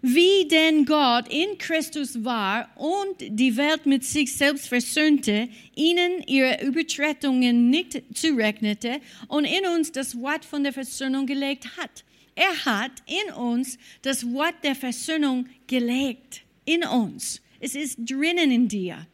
Wie 0.00 0.48
denn 0.48 0.84
Gott 0.84 1.28
in 1.28 1.56
Christus 1.56 2.24
war 2.24 2.68
und 2.76 3.14
die 3.20 3.56
Welt 3.56 3.86
mit 3.86 4.02
sich 4.02 4.34
selbst 4.34 4.66
versöhnte, 4.66 5.48
ihnen 5.76 6.24
ihre 6.26 6.64
Übertretungen 6.64 7.70
nicht 7.70 8.02
zurechnete 8.12 9.00
und 9.28 9.44
in 9.44 9.68
uns 9.68 9.92
das 9.92 10.20
Wort 10.20 10.44
von 10.44 10.64
der 10.64 10.72
Versöhnung 10.72 11.24
gelegt 11.24 11.68
hat 11.76 12.02
er 12.34 12.64
hat 12.64 12.92
in 13.06 13.34
uns 13.34 13.78
das 14.00 14.24
Wort 14.32 14.54
der 14.64 14.74
Versöhnung 14.74 15.46
gelegt. 15.66 16.42
In 16.64 16.84
uns. 16.84 17.40
Es 17.60 17.74
ist 17.74 17.98
drinnen 17.98 18.50
in 18.50 18.68
dir. 18.68 19.06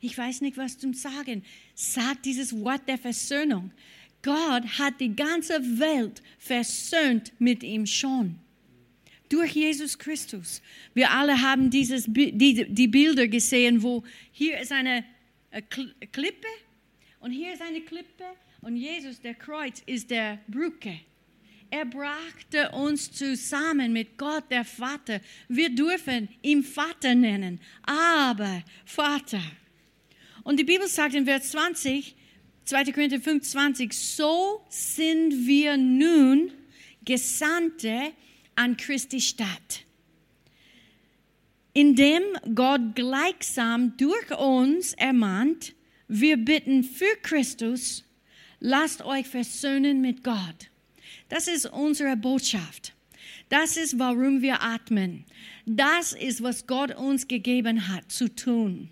Ich 0.00 0.18
weiß 0.18 0.40
nicht, 0.40 0.56
was 0.56 0.78
zu 0.78 0.92
sagen. 0.94 1.44
Sag 1.84 2.22
dieses 2.22 2.56
Wort 2.60 2.86
der 2.86 2.96
Versöhnung. 2.96 3.72
Gott 4.22 4.64
hat 4.78 5.00
die 5.00 5.16
ganze 5.16 5.54
Welt 5.80 6.22
versöhnt 6.38 7.32
mit 7.40 7.64
ihm 7.64 7.86
schon. 7.86 8.36
Durch 9.28 9.50
Jesus 9.50 9.98
Christus. 9.98 10.62
Wir 10.94 11.10
alle 11.10 11.42
haben 11.42 11.70
dieses, 11.70 12.04
die, 12.06 12.66
die 12.68 12.86
Bilder 12.86 13.26
gesehen, 13.26 13.82
wo 13.82 14.04
hier 14.30 14.60
ist 14.60 14.70
eine 14.70 15.04
Klippe 16.12 16.46
und 17.18 17.32
hier 17.32 17.52
ist 17.52 17.62
eine 17.62 17.80
Klippe 17.80 18.26
und 18.60 18.76
Jesus, 18.76 19.20
der 19.20 19.34
Kreuz, 19.34 19.82
ist 19.84 20.08
der 20.08 20.38
Brücke. 20.46 21.00
Er 21.68 21.84
brachte 21.84 22.70
uns 22.70 23.10
zusammen 23.10 23.92
mit 23.92 24.16
Gott, 24.16 24.44
der 24.50 24.64
Vater. 24.64 25.20
Wir 25.48 25.74
dürfen 25.74 26.28
ihn 26.42 26.62
Vater 26.62 27.16
nennen, 27.16 27.60
aber 27.82 28.62
Vater. 28.84 29.42
Und 30.44 30.58
die 30.58 30.64
Bibel 30.64 30.88
sagt 30.88 31.14
in 31.14 31.24
Vers 31.24 31.50
20, 31.50 32.16
2. 32.64 32.84
Korinther 32.92 33.20
5, 33.20 33.42
20, 33.42 33.92
so 33.92 34.64
sind 34.68 35.46
wir 35.46 35.76
nun 35.76 36.52
Gesandte 37.04 38.12
an 38.54 38.76
Christi 38.76 39.20
Stadt, 39.20 39.84
indem 41.72 42.22
Gott 42.54 42.94
gleichsam 42.94 43.96
durch 43.96 44.30
uns 44.38 44.92
ermahnt, 44.94 45.74
wir 46.08 46.36
bitten 46.36 46.84
für 46.84 47.16
Christus, 47.22 48.04
lasst 48.60 49.02
euch 49.02 49.26
versöhnen 49.26 50.00
mit 50.00 50.22
Gott. 50.22 50.70
Das 51.28 51.48
ist 51.48 51.66
unsere 51.66 52.16
Botschaft. 52.16 52.94
Das 53.48 53.76
ist, 53.76 53.98
warum 53.98 54.42
wir 54.42 54.62
atmen. 54.62 55.24
Das 55.64 56.12
ist, 56.12 56.42
was 56.42 56.66
Gott 56.66 56.94
uns 56.94 57.28
gegeben 57.28 57.88
hat 57.88 58.10
zu 58.10 58.34
tun. 58.34 58.90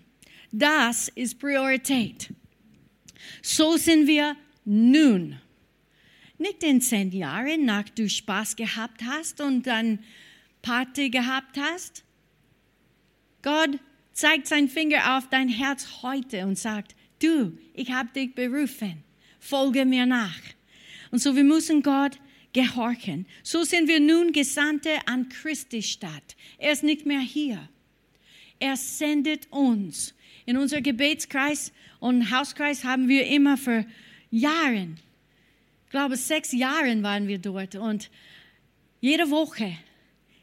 Das 0.51 1.07
ist 1.09 1.39
Priorität. 1.39 2.29
So 3.41 3.77
sind 3.77 4.07
wir 4.07 4.35
nun. 4.65 5.39
Nicht 6.37 6.63
in 6.63 6.81
zehn 6.81 7.11
Jahren, 7.11 7.65
nach 7.65 7.87
du 7.89 8.09
Spaß 8.09 8.55
gehabt 8.55 9.01
hast 9.05 9.39
und 9.41 9.65
dann 9.65 9.99
Party 10.61 11.09
gehabt 11.09 11.57
hast. 11.57 12.03
Gott 13.41 13.79
zeigt 14.13 14.47
seinen 14.47 14.67
Finger 14.67 15.17
auf 15.17 15.29
dein 15.29 15.49
Herz 15.49 16.01
heute 16.01 16.45
und 16.45 16.57
sagt, 16.57 16.95
du, 17.19 17.57
ich 17.73 17.91
habe 17.91 18.09
dich 18.13 18.35
berufen, 18.35 19.03
folge 19.39 19.85
mir 19.85 20.05
nach. 20.05 20.41
Und 21.11 21.19
so 21.19 21.35
wir 21.35 21.43
müssen 21.43 21.81
Gott 21.81 22.19
gehorchen. 22.53 23.25
So 23.43 23.63
sind 23.63 23.87
wir 23.87 23.99
nun 23.99 24.33
Gesandte 24.33 24.97
an 25.05 25.29
Christi 25.29 25.81
Stadt. 25.81 26.35
Er 26.57 26.73
ist 26.73 26.83
nicht 26.83 27.05
mehr 27.05 27.21
hier. 27.21 27.69
Er 28.59 28.75
sendet 28.75 29.47
uns. 29.51 30.13
In 30.45 30.57
unserem 30.57 30.83
Gebetskreis 30.83 31.71
und 31.99 32.31
Hauskreis 32.31 32.83
haben 32.83 33.07
wir 33.07 33.25
immer 33.27 33.57
für 33.57 33.85
Jahre, 34.29 34.87
ich 35.85 35.91
glaube 35.91 36.15
sechs 36.15 36.51
Jahre 36.51 37.01
waren 37.03 37.27
wir 37.27 37.37
dort 37.37 37.75
und 37.75 38.09
jede 38.99 39.29
Woche, 39.29 39.77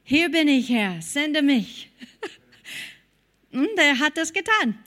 hier 0.04 0.30
bin 0.30 0.48
ich 0.48 0.68
Herr, 0.68 1.00
sende 1.02 1.42
mich. 1.42 1.90
Und 3.50 3.78
er 3.78 3.98
hat 3.98 4.16
das 4.18 4.30
getan. 4.30 4.78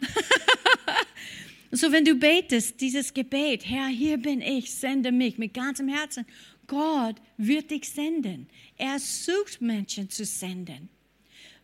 so, 1.71 1.91
wenn 1.91 2.05
du 2.05 2.13
betest, 2.13 2.79
dieses 2.79 3.11
Gebet, 3.11 3.67
Herr, 3.67 3.87
hier 3.87 4.17
bin 4.17 4.39
ich, 4.39 4.71
sende 4.71 5.11
mich 5.11 5.39
mit 5.39 5.55
ganzem 5.55 5.87
Herzen 5.87 6.27
Gott 6.71 7.17
wird 7.35 7.69
dich 7.69 7.89
senden. 7.89 8.47
Er 8.77 8.97
sucht 8.97 9.61
Menschen 9.61 10.09
zu 10.09 10.23
senden. 10.23 10.87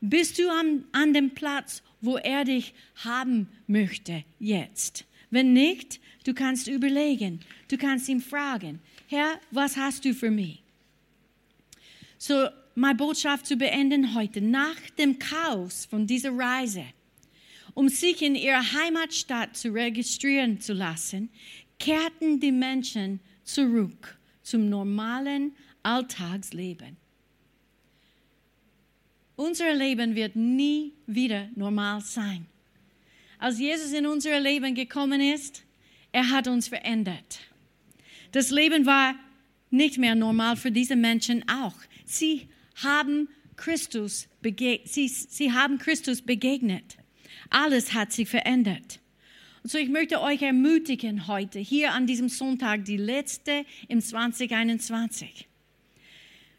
Bist 0.02 0.38
du 0.38 0.52
an, 0.52 0.84
an 0.92 1.14
dem 1.14 1.30
Platz, 1.30 1.82
wo 2.02 2.18
er 2.18 2.46
dich 2.46 2.74
haben 3.04 3.50
möchte 3.68 4.24
jetzt? 4.40 5.06
Wenn 5.30 5.54
nicht, 5.54 6.00
du 6.24 6.34
kannst 6.34 6.68
überlegen. 6.68 7.42
Du 7.68 7.78
kannst 7.78 8.08
ihn 8.08 8.22
fragen, 8.22 8.80
Herr, 9.08 9.40
was 9.52 9.76
hast 9.76 10.06
du 10.06 10.14
für 10.14 10.32
mich? 10.32 10.64
So, 12.18 12.48
meine 12.76 12.96
Botschaft 12.96 13.46
zu 13.46 13.58
beenden 13.58 14.14
heute, 14.14 14.42
nach 14.42 14.80
dem 14.98 15.20
Chaos 15.20 15.86
von 15.86 16.08
dieser 16.08 16.32
Reise, 16.32 16.86
um 17.74 17.90
sich 17.90 18.22
in 18.22 18.36
ihrer 18.36 18.74
Heimatstadt 18.74 19.56
zu 19.56 19.70
registrieren 19.70 20.62
zu 20.62 20.74
lassen, 20.74 21.30
kehrten 21.80 22.40
die 22.40 22.52
Menschen 22.52 23.20
zurück 23.44 24.18
zum 24.42 24.70
normalen 24.70 25.56
Alltagsleben. 25.84 26.98
Unser 29.38 29.76
Leben 29.76 30.16
wird 30.16 30.36
nie 30.36 30.94
wieder 31.06 31.48
normal 31.56 32.02
sein. 32.02 32.48
Als 33.38 33.60
Jesus 33.60 33.94
in 33.94 34.08
unser 34.08 34.40
Leben 34.40 34.74
gekommen 34.74 35.22
ist, 35.22 35.64
er 36.12 36.32
hat 36.32 36.48
uns 36.48 36.68
verändert. 36.68 37.40
Das 38.32 38.50
Leben 38.50 38.88
war 38.88 39.14
nicht 39.70 40.00
mehr 40.00 40.16
normal 40.16 40.58
für 40.58 40.72
diese 40.72 40.96
Menschen 40.96 41.48
auch. 41.48 41.76
Sie 42.04 42.48
haben 42.84 43.30
Christus 43.56 44.28
sie, 44.86 45.08
sie 45.08 45.52
haben 45.52 45.78
Christus 45.78 46.24
begegnet. 46.24 46.98
Alles 47.52 47.94
hat 47.94 48.12
sich 48.14 48.28
verändert. 48.28 49.00
Und 49.62 49.70
so 49.70 49.78
ich 49.78 49.90
möchte 49.90 50.20
euch 50.20 50.42
ermutigen 50.42 51.28
heute, 51.28 51.60
hier 51.60 51.94
an 51.94 52.08
diesem 52.08 52.30
Sonntag, 52.30 52.86
die 52.86 52.98
letzte 52.98 53.66
im 53.88 54.02
2021, 54.02 55.48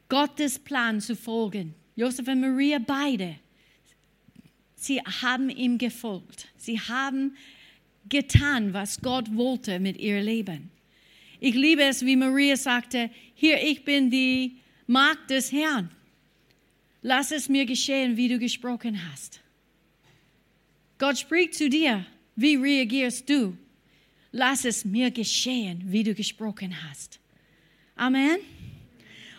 Gottes 0.08 0.60
Plan 0.60 1.00
zu 1.00 1.16
folgen. 1.16 1.74
Josef 1.98 2.28
und 2.28 2.40
Maria 2.40 2.78
beide, 2.78 3.34
sie 4.76 5.00
haben 5.00 5.50
ihm 5.50 5.78
gefolgt. 5.78 6.46
Sie 6.56 6.78
haben 6.78 7.36
getan, 8.08 8.72
was 8.72 9.00
Gott 9.00 9.34
wollte 9.34 9.80
mit 9.80 9.98
ihrem 9.98 10.24
Leben. 10.24 10.70
Ich 11.40 11.56
liebe 11.56 11.82
es, 11.82 12.06
wie 12.06 12.14
Maria 12.14 12.56
sagte, 12.56 13.10
hier, 13.34 13.60
ich 13.60 13.84
bin 13.84 14.12
die 14.12 14.58
Magd 14.86 15.28
des 15.30 15.50
Herrn. 15.50 15.90
Lass 17.02 17.32
es 17.32 17.48
mir 17.48 17.66
geschehen, 17.66 18.16
wie 18.16 18.28
du 18.28 18.38
gesprochen 18.38 18.96
hast. 19.10 19.40
Gott 20.98 21.18
spricht 21.18 21.54
zu 21.54 21.68
dir. 21.68 22.06
Wie 22.36 22.54
reagierst 22.54 23.28
du? 23.28 23.58
Lass 24.30 24.64
es 24.64 24.84
mir 24.84 25.10
geschehen, 25.10 25.82
wie 25.86 26.04
du 26.04 26.14
gesprochen 26.14 26.76
hast. 26.88 27.18
Amen. 27.96 28.38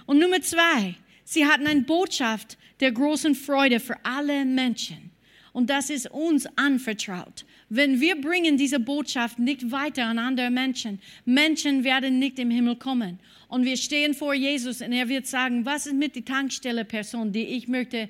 Und 0.05 0.19
Nummer 0.19 0.41
zwei, 0.41 0.95
sie 1.29 1.45
hatten 1.45 1.67
eine 1.67 1.81
Botschaft 1.81 2.57
der 2.79 2.91
großen 2.91 3.35
Freude 3.35 3.79
für 3.79 4.03
alle 4.03 4.45
Menschen. 4.45 5.11
Und 5.53 5.69
das 5.69 5.89
ist 5.89 6.09
uns 6.11 6.47
anvertraut. 6.57 7.45
Wenn 7.69 7.99
wir 7.99 8.19
bringen 8.19 8.57
diese 8.57 8.79
Botschaft 8.79 9.39
nicht 9.39 9.71
weiter 9.71 10.05
an 10.05 10.17
andere 10.17 10.49
Menschen, 10.49 10.99
Menschen 11.25 11.83
werden 11.83 12.19
nicht 12.19 12.39
im 12.39 12.49
Himmel 12.49 12.75
kommen. 12.75 13.19
Und 13.47 13.65
wir 13.65 13.77
stehen 13.77 14.13
vor 14.13 14.33
Jesus 14.33 14.81
und 14.81 14.91
er 14.91 15.09
wird 15.09 15.27
sagen, 15.27 15.65
was 15.65 15.87
ist 15.87 15.95
mit 15.95 16.15
der 16.15 16.25
Tankstelle-Person, 16.25 17.31
die 17.31 17.45
ich 17.45 17.67
möchte, 17.67 18.09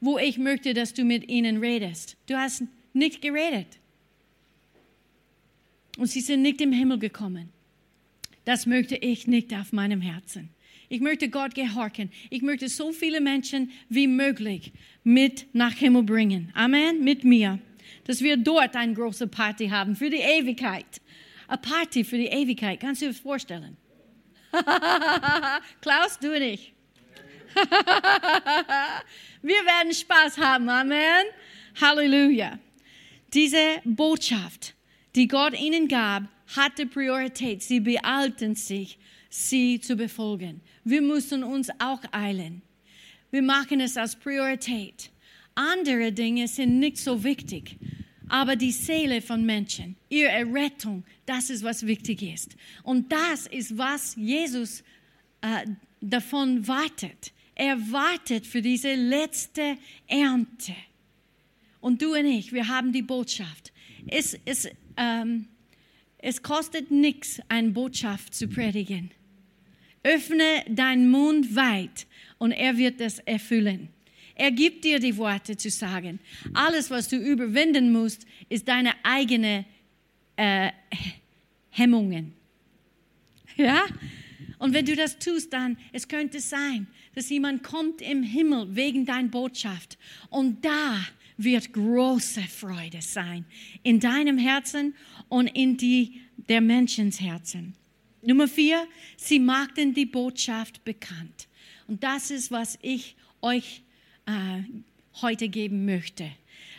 wo 0.00 0.18
ich 0.18 0.38
möchte, 0.38 0.74
dass 0.74 0.94
du 0.94 1.04
mit 1.04 1.28
ihnen 1.28 1.58
redest. 1.58 2.16
Du 2.26 2.36
hast 2.36 2.64
nicht 2.92 3.20
geredet. 3.20 3.78
Und 5.96 6.06
sie 6.06 6.20
sind 6.20 6.42
nicht 6.42 6.60
im 6.60 6.72
Himmel 6.72 6.98
gekommen. 6.98 7.50
Das 8.44 8.66
möchte 8.66 8.96
ich 8.96 9.26
nicht 9.26 9.54
auf 9.54 9.72
meinem 9.72 10.00
Herzen. 10.00 10.50
Ich 10.88 11.00
möchte 11.00 11.28
Gott 11.28 11.54
gehorchen. 11.54 12.10
Ich 12.30 12.42
möchte 12.42 12.68
so 12.68 12.92
viele 12.92 13.20
Menschen 13.20 13.70
wie 13.88 14.06
möglich 14.06 14.72
mit 15.02 15.46
nach 15.52 15.74
Himmel 15.74 16.02
bringen. 16.02 16.50
Amen. 16.54 17.02
Mit 17.02 17.24
mir 17.24 17.58
dass 18.04 18.20
wir 18.20 18.36
dort 18.36 18.76
eine 18.76 18.94
große 18.94 19.26
Party 19.26 19.68
haben 19.68 19.96
für 19.96 20.10
die 20.10 20.18
Ewigkeit. 20.18 20.86
Eine 21.48 21.58
Party 21.58 22.04
für 22.04 22.16
die 22.16 22.26
Ewigkeit. 22.26 22.80
Kannst 22.80 23.02
du 23.02 23.06
dir 23.06 23.12
das 23.12 23.20
vorstellen? 23.20 23.76
Klaus, 25.80 26.18
du 26.20 26.34
und 26.34 26.42
ich. 26.42 26.72
wir 29.42 29.64
werden 29.64 29.92
Spaß 29.92 30.38
haben. 30.38 30.68
Amen. 30.68 31.24
Halleluja. 31.80 32.58
Diese 33.32 33.80
Botschaft, 33.84 34.74
die 35.14 35.28
Gott 35.28 35.58
ihnen 35.58 35.88
gab, 35.88 36.24
hatte 36.56 36.86
Priorität. 36.86 37.62
Sie 37.62 37.80
beeilten 37.80 38.54
sich, 38.54 38.98
sie 39.28 39.80
zu 39.80 39.96
befolgen. 39.96 40.60
Wir 40.84 41.02
müssen 41.02 41.42
uns 41.42 41.70
auch 41.78 42.00
eilen. 42.12 42.62
Wir 43.30 43.42
machen 43.42 43.80
es 43.80 43.96
als 43.96 44.14
Priorität. 44.14 45.10
Andere 45.54 46.12
Dinge 46.12 46.46
sind 46.46 46.78
nicht 46.78 46.98
so 46.98 47.24
wichtig. 47.24 47.76
Aber 48.28 48.56
die 48.56 48.72
Seele 48.72 49.20
von 49.20 49.44
Menschen, 49.44 49.96
ihre 50.08 50.30
Errettung, 50.30 51.04
das 51.26 51.50
ist, 51.50 51.62
was 51.62 51.86
wichtig 51.86 52.22
ist. 52.22 52.56
Und 52.82 53.12
das 53.12 53.46
ist, 53.46 53.76
was 53.76 54.16
Jesus 54.16 54.82
äh, 55.40 55.66
davon 56.00 56.66
wartet. 56.66 57.32
Er 57.54 57.76
wartet 57.92 58.46
für 58.46 58.62
diese 58.62 58.94
letzte 58.94 59.76
Ernte. 60.06 60.74
Und 61.80 62.00
du 62.00 62.14
und 62.14 62.26
ich, 62.26 62.52
wir 62.52 62.68
haben 62.68 62.92
die 62.92 63.02
Botschaft. 63.02 63.72
Es, 64.06 64.38
es, 64.44 64.68
ähm, 64.96 65.46
es 66.18 66.42
kostet 66.42 66.90
nichts, 66.90 67.40
eine 67.48 67.70
Botschaft 67.70 68.34
zu 68.34 68.48
predigen. 68.48 69.10
Öffne 70.04 70.64
deinen 70.68 71.10
Mund 71.10 71.56
weit 71.56 72.06
und 72.38 72.52
er 72.52 72.76
wird 72.78 73.00
das 73.00 73.18
erfüllen. 73.20 73.88
Er 74.36 74.50
gibt 74.50 74.84
dir 74.84 74.98
die 74.98 75.16
Worte 75.16 75.56
zu 75.56 75.70
sagen. 75.70 76.20
Alles, 76.52 76.90
was 76.90 77.08
du 77.08 77.16
überwinden 77.16 77.92
musst, 77.92 78.26
ist 78.48 78.68
deine 78.68 78.92
eigene 79.04 79.64
äh, 80.36 80.70
Hemmungen. 81.70 82.32
Ja? 83.56 83.84
Und 84.58 84.72
wenn 84.72 84.84
du 84.84 84.96
das 84.96 85.18
tust, 85.18 85.52
dann, 85.52 85.76
es 85.92 86.08
könnte 86.08 86.40
sein, 86.40 86.86
dass 87.14 87.30
jemand 87.30 87.62
kommt 87.62 88.02
im 88.02 88.22
Himmel 88.22 88.74
wegen 88.74 89.06
deiner 89.06 89.28
Botschaft. 89.28 89.98
Und 90.30 90.64
da 90.64 90.98
wird 91.36 91.72
große 91.72 92.42
Freude 92.42 93.02
sein. 93.02 93.44
In 93.82 94.00
deinem 94.00 94.38
Herzen 94.38 94.94
und 95.28 95.46
in 95.48 95.76
die 95.76 96.20
der 96.48 96.60
Menschens 96.60 97.20
Herzen. 97.20 97.74
Nummer 98.26 98.48
vier, 98.48 98.86
sie 99.16 99.38
machten 99.38 99.94
die 99.94 100.06
Botschaft 100.06 100.84
bekannt. 100.84 101.48
Und 101.86 102.02
das 102.02 102.30
ist, 102.30 102.50
was 102.50 102.78
ich 102.82 103.16
euch 103.42 103.82
äh, 104.26 104.62
heute 105.20 105.48
geben 105.48 105.84
möchte. 105.84 106.30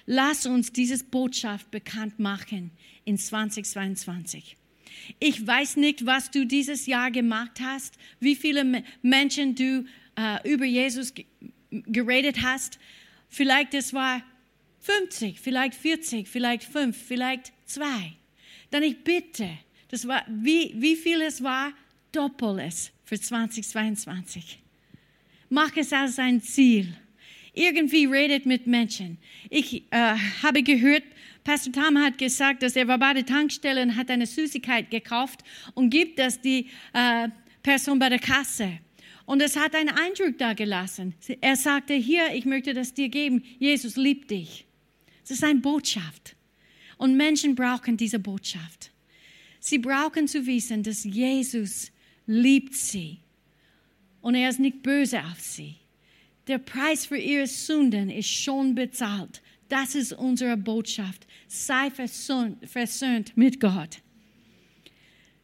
Lass 0.05 0.45
uns 0.45 0.71
diese 0.71 1.03
Botschaft 1.03 1.71
bekannt 1.71 2.19
machen 2.19 2.71
in 3.05 3.17
2022. 3.17 4.57
Ich 5.19 5.45
weiß 5.45 5.77
nicht, 5.77 6.05
was 6.05 6.31
du 6.31 6.45
dieses 6.45 6.85
Jahr 6.85 7.11
gemacht 7.11 7.59
hast, 7.61 7.95
wie 8.19 8.35
viele 8.35 8.83
Menschen 9.01 9.55
du 9.55 9.85
äh, 10.15 10.51
über 10.51 10.65
Jesus 10.65 11.13
geredet 11.71 12.41
hast. 12.41 12.79
Vielleicht 13.29 13.73
es 13.73 13.93
war 13.93 14.23
50, 14.79 15.39
vielleicht 15.39 15.75
40, 15.75 16.27
vielleicht 16.27 16.63
5, 16.63 16.95
vielleicht 16.95 17.51
2. 17.65 17.85
Dann 18.69 18.83
ich 18.83 19.03
bitte, 19.03 19.49
das 19.95 20.05
war, 20.05 20.25
wie, 20.27 20.73
wie 20.75 20.97
viel 20.97 21.21
es 21.21 21.41
war, 21.41 21.71
doppel 22.11 22.59
es 22.59 22.91
für 23.05 23.17
2022. 23.17 24.59
Mach 25.49 25.71
es 25.77 25.93
als 25.93 26.19
ein 26.19 26.41
Ziel 26.41 26.93
irgendwie 27.53 28.05
redet 28.05 28.45
mit 28.45 28.67
Menschen. 28.67 29.17
Ich 29.49 29.83
äh, 29.91 30.17
habe 30.43 30.63
gehört, 30.63 31.03
Pastor 31.45 31.71
Tom 31.71 31.97
hat 31.97 32.17
gesagt, 32.17 32.61
dass 32.61 32.75
er 32.75 32.89
war 32.89 32.97
bei 32.97 33.13
der 33.13 33.25
Tankstelle 33.25 33.83
und 33.83 33.95
hat 33.95 34.11
eine 34.11 34.25
Süßigkeit 34.25 34.91
gekauft 34.91 35.45
und 35.75 35.91
gibt 35.91 36.19
das 36.19 36.41
die 36.41 36.67
äh, 36.91 37.29
Person 37.63 37.97
bei 37.97 38.09
der 38.09 38.19
Kasse. 38.19 38.79
Und 39.25 39.41
es 39.41 39.55
hat 39.55 39.75
einen 39.75 39.95
Eindruck 39.95 40.37
da 40.37 40.51
gelassen. 40.51 41.15
Er 41.39 41.55
sagte, 41.55 41.93
hier, 41.93 42.33
ich 42.33 42.43
möchte 42.43 42.73
das 42.73 42.93
dir 42.93 43.07
geben. 43.07 43.45
Jesus 43.59 43.95
liebt 43.95 44.29
dich. 44.29 44.65
Es 45.23 45.31
ist 45.31 45.43
eine 45.45 45.61
Botschaft. 45.61 46.35
Und 46.97 47.15
Menschen 47.15 47.55
brauchen 47.55 47.95
diese 47.95 48.19
Botschaft. 48.19 48.91
Sie 49.65 49.79
brauchen 49.79 50.27
zu 50.27 50.45
wissen, 50.45 50.83
dass 50.83 51.05
Jesus 51.05 51.91
liebt 52.27 52.75
sie. 52.75 53.17
Und 54.21 54.35
er 54.35 54.49
ist 54.49 54.59
nicht 54.59 54.83
böse 54.83 55.17
auf 55.23 55.39
sie. 55.41 55.77
Der 56.45 56.59
Preis 56.59 57.07
für 57.07 57.17
ihre 57.17 57.47
Sünden 57.47 58.11
ist 58.11 58.29
schon 58.29 58.75
bezahlt. 58.75 59.41
Das 59.67 59.95
ist 59.95 60.13
unsere 60.13 60.55
Botschaft. 60.55 61.25
Sei 61.47 61.89
versöhnt 61.89 63.35
mit 63.35 63.59
Gott. 63.59 64.01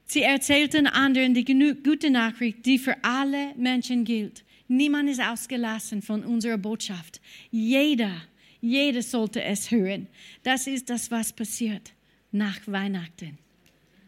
Sie 0.05 0.21
erzählten 0.21 0.86
anderen 0.86 1.34
die 1.34 1.43
gute 1.81 2.12
Nachricht, 2.12 2.63
die 2.63 2.77
für 2.77 3.03
alle 3.03 3.55
Menschen 3.55 4.05
gilt. 4.05 4.43
Niemand 4.67 5.10
ist 5.10 5.19
ausgelassen 5.19 6.03
von 6.03 6.23
unserer 6.23 6.60
Botschaft. 6.60 7.19
Jeder, 7.49 8.21
jeder 8.62 9.01
sollte 9.01 9.41
es 9.41 9.71
hören. 9.71 10.05
Das 10.43 10.67
ist 10.67 10.91
das, 10.91 11.10
was 11.10 11.34
passiert 11.34 11.93
nach 12.31 12.60
Weihnachten. 12.67 13.39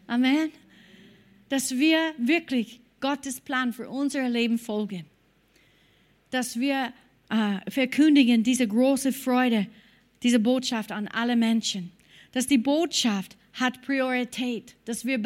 Amen. 0.06 0.50
Dass 1.48 1.76
wir 1.76 2.14
wirklich 2.18 2.80
Gottes 3.00 3.40
Plan 3.40 3.72
für 3.72 3.88
unser 3.88 4.28
Leben 4.28 4.58
folgen 4.58 5.04
dass 6.34 6.58
wir 6.58 6.92
äh, 7.30 7.70
verkündigen 7.70 8.42
diese 8.42 8.66
große 8.66 9.12
Freude, 9.12 9.68
diese 10.24 10.40
Botschaft 10.40 10.90
an 10.90 11.06
alle 11.06 11.36
Menschen. 11.36 11.92
Dass 12.32 12.48
die 12.48 12.58
Botschaft 12.58 13.36
hat 13.52 13.82
Priorität, 13.82 14.74
dass 14.84 15.04
wir, 15.04 15.22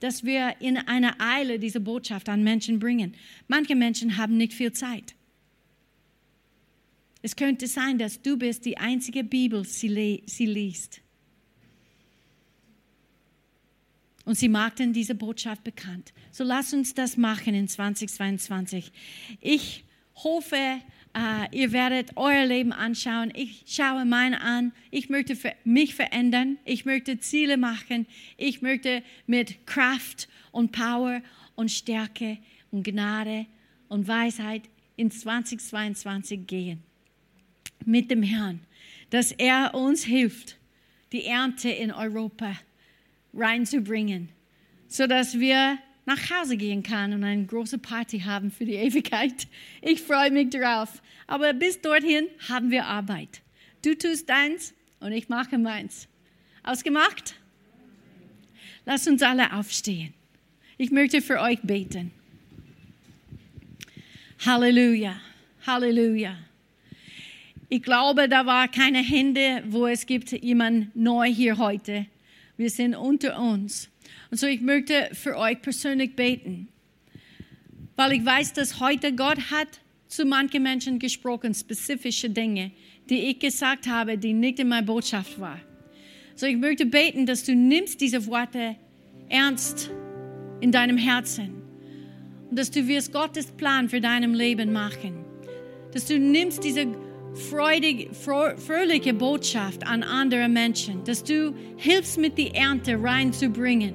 dass 0.00 0.24
wir 0.24 0.56
in 0.58 0.76
einer 0.76 1.14
Eile 1.20 1.60
diese 1.60 1.78
Botschaft 1.78 2.28
an 2.28 2.42
Menschen 2.42 2.80
bringen. 2.80 3.14
Manche 3.46 3.76
Menschen 3.76 4.16
haben 4.16 4.36
nicht 4.36 4.52
viel 4.52 4.72
Zeit. 4.72 5.14
Es 7.22 7.36
könnte 7.36 7.68
sein, 7.68 7.98
dass 7.98 8.20
du 8.20 8.36
bist 8.36 8.64
die 8.64 8.78
einzige 8.78 9.22
Bibel, 9.22 9.64
sie, 9.64 10.24
sie 10.26 10.46
liest. 10.46 11.00
Und 14.28 14.34
sie 14.34 14.50
machten 14.50 14.92
diese 14.92 15.14
Botschaft 15.14 15.64
bekannt. 15.64 16.12
So 16.32 16.44
lass 16.44 16.74
uns 16.74 16.92
das 16.92 17.16
machen 17.16 17.54
in 17.54 17.66
2022. 17.66 18.92
Ich 19.40 19.84
hoffe, 20.16 20.82
uh, 21.16 21.46
ihr 21.50 21.72
werdet 21.72 22.10
euer 22.14 22.44
Leben 22.44 22.74
anschauen. 22.74 23.32
Ich 23.34 23.64
schaue 23.66 24.04
mein 24.04 24.34
an. 24.34 24.72
Ich 24.90 25.08
möchte 25.08 25.34
mich 25.64 25.94
verändern. 25.94 26.58
Ich 26.66 26.84
möchte 26.84 27.18
Ziele 27.18 27.56
machen. 27.56 28.06
Ich 28.36 28.60
möchte 28.60 29.02
mit 29.26 29.66
Kraft 29.66 30.28
und 30.52 30.72
Power 30.72 31.22
und 31.54 31.70
Stärke 31.70 32.36
und 32.70 32.82
Gnade 32.84 33.46
und 33.88 34.08
Weisheit 34.08 34.64
in 34.96 35.10
2022 35.10 36.46
gehen 36.46 36.82
mit 37.86 38.10
dem 38.10 38.22
Herrn, 38.22 38.60
dass 39.08 39.32
er 39.32 39.74
uns 39.74 40.04
hilft, 40.04 40.58
die 41.12 41.24
Ernte 41.24 41.70
in 41.70 41.90
Europa 41.90 42.52
reinzubringen, 43.34 44.28
sodass 44.88 45.38
wir 45.38 45.78
nach 46.06 46.30
Hause 46.30 46.56
gehen 46.56 46.82
können 46.82 47.12
und 47.12 47.24
eine 47.24 47.44
große 47.44 47.78
Party 47.78 48.20
haben 48.20 48.50
für 48.50 48.64
die 48.64 48.74
Ewigkeit. 48.74 49.46
Ich 49.82 50.00
freue 50.00 50.30
mich 50.30 50.50
darauf. 50.50 51.02
Aber 51.26 51.52
bis 51.52 51.80
dorthin 51.82 52.26
haben 52.48 52.70
wir 52.70 52.86
Arbeit. 52.86 53.42
Du 53.84 53.94
tust 53.94 54.28
deins 54.28 54.72
und 55.00 55.12
ich 55.12 55.28
mache 55.28 55.58
meins. 55.58 56.08
Ausgemacht? 56.62 57.34
Lass 58.86 59.06
uns 59.06 59.22
alle 59.22 59.52
aufstehen. 59.52 60.14
Ich 60.78 60.90
möchte 60.90 61.20
für 61.20 61.40
euch 61.40 61.60
beten. 61.62 62.10
Halleluja, 64.46 65.20
Halleluja. 65.66 66.38
Ich 67.68 67.82
glaube, 67.82 68.30
da 68.30 68.46
war 68.46 68.68
keine 68.68 69.02
Hände, 69.02 69.62
wo 69.66 69.86
es 69.86 70.06
gibt 70.06 70.32
jemand 70.32 70.96
neu 70.96 71.26
hier 71.26 71.58
heute. 71.58 72.06
Wir 72.58 72.70
sind 72.70 72.96
unter 72.96 73.40
uns. 73.40 73.88
Und 74.30 74.38
so 74.38 74.46
ich 74.46 74.60
möchte 74.60 75.10
für 75.12 75.38
euch 75.38 75.62
persönlich 75.62 76.16
beten, 76.16 76.68
weil 77.96 78.12
ich 78.12 78.24
weiß, 78.24 78.52
dass 78.52 78.80
heute 78.80 79.14
Gott 79.14 79.38
hat 79.50 79.80
zu 80.08 80.24
manchen 80.24 80.64
Menschen 80.64 80.98
gesprochen, 80.98 81.54
spezifische 81.54 82.28
Dinge, 82.28 82.72
die 83.08 83.30
ich 83.30 83.38
gesagt 83.38 83.86
habe, 83.86 84.18
die 84.18 84.32
nicht 84.32 84.58
in 84.58 84.68
meiner 84.68 84.84
Botschaft 84.84 85.38
waren. 85.40 85.60
So 86.34 86.46
ich 86.46 86.56
möchte 86.56 86.84
beten, 86.84 87.26
dass 87.26 87.44
du 87.44 87.54
nimmst 87.54 88.00
diese 88.00 88.26
Worte 88.26 88.74
ernst 89.28 89.90
in 90.60 90.72
deinem 90.72 90.98
Herzen 90.98 91.62
und 92.50 92.58
dass 92.58 92.72
du 92.72 92.88
wirst 92.88 93.12
Gottes 93.12 93.46
Plan 93.46 93.88
für 93.88 94.00
deinem 94.00 94.34
Leben 94.34 94.72
machen. 94.72 95.24
Dass 95.92 96.06
du 96.06 96.18
nimmst 96.18 96.64
diese 96.64 96.86
freudig, 97.38 98.10
fröhliche 98.14 99.14
Botschaft 99.14 99.86
an 99.86 100.02
andere 100.02 100.48
Menschen, 100.48 101.04
dass 101.04 101.22
du 101.22 101.54
hilfst 101.76 102.18
mit 102.18 102.36
die 102.36 102.54
Ernte 102.54 103.02
reinzubringen. 103.02 103.94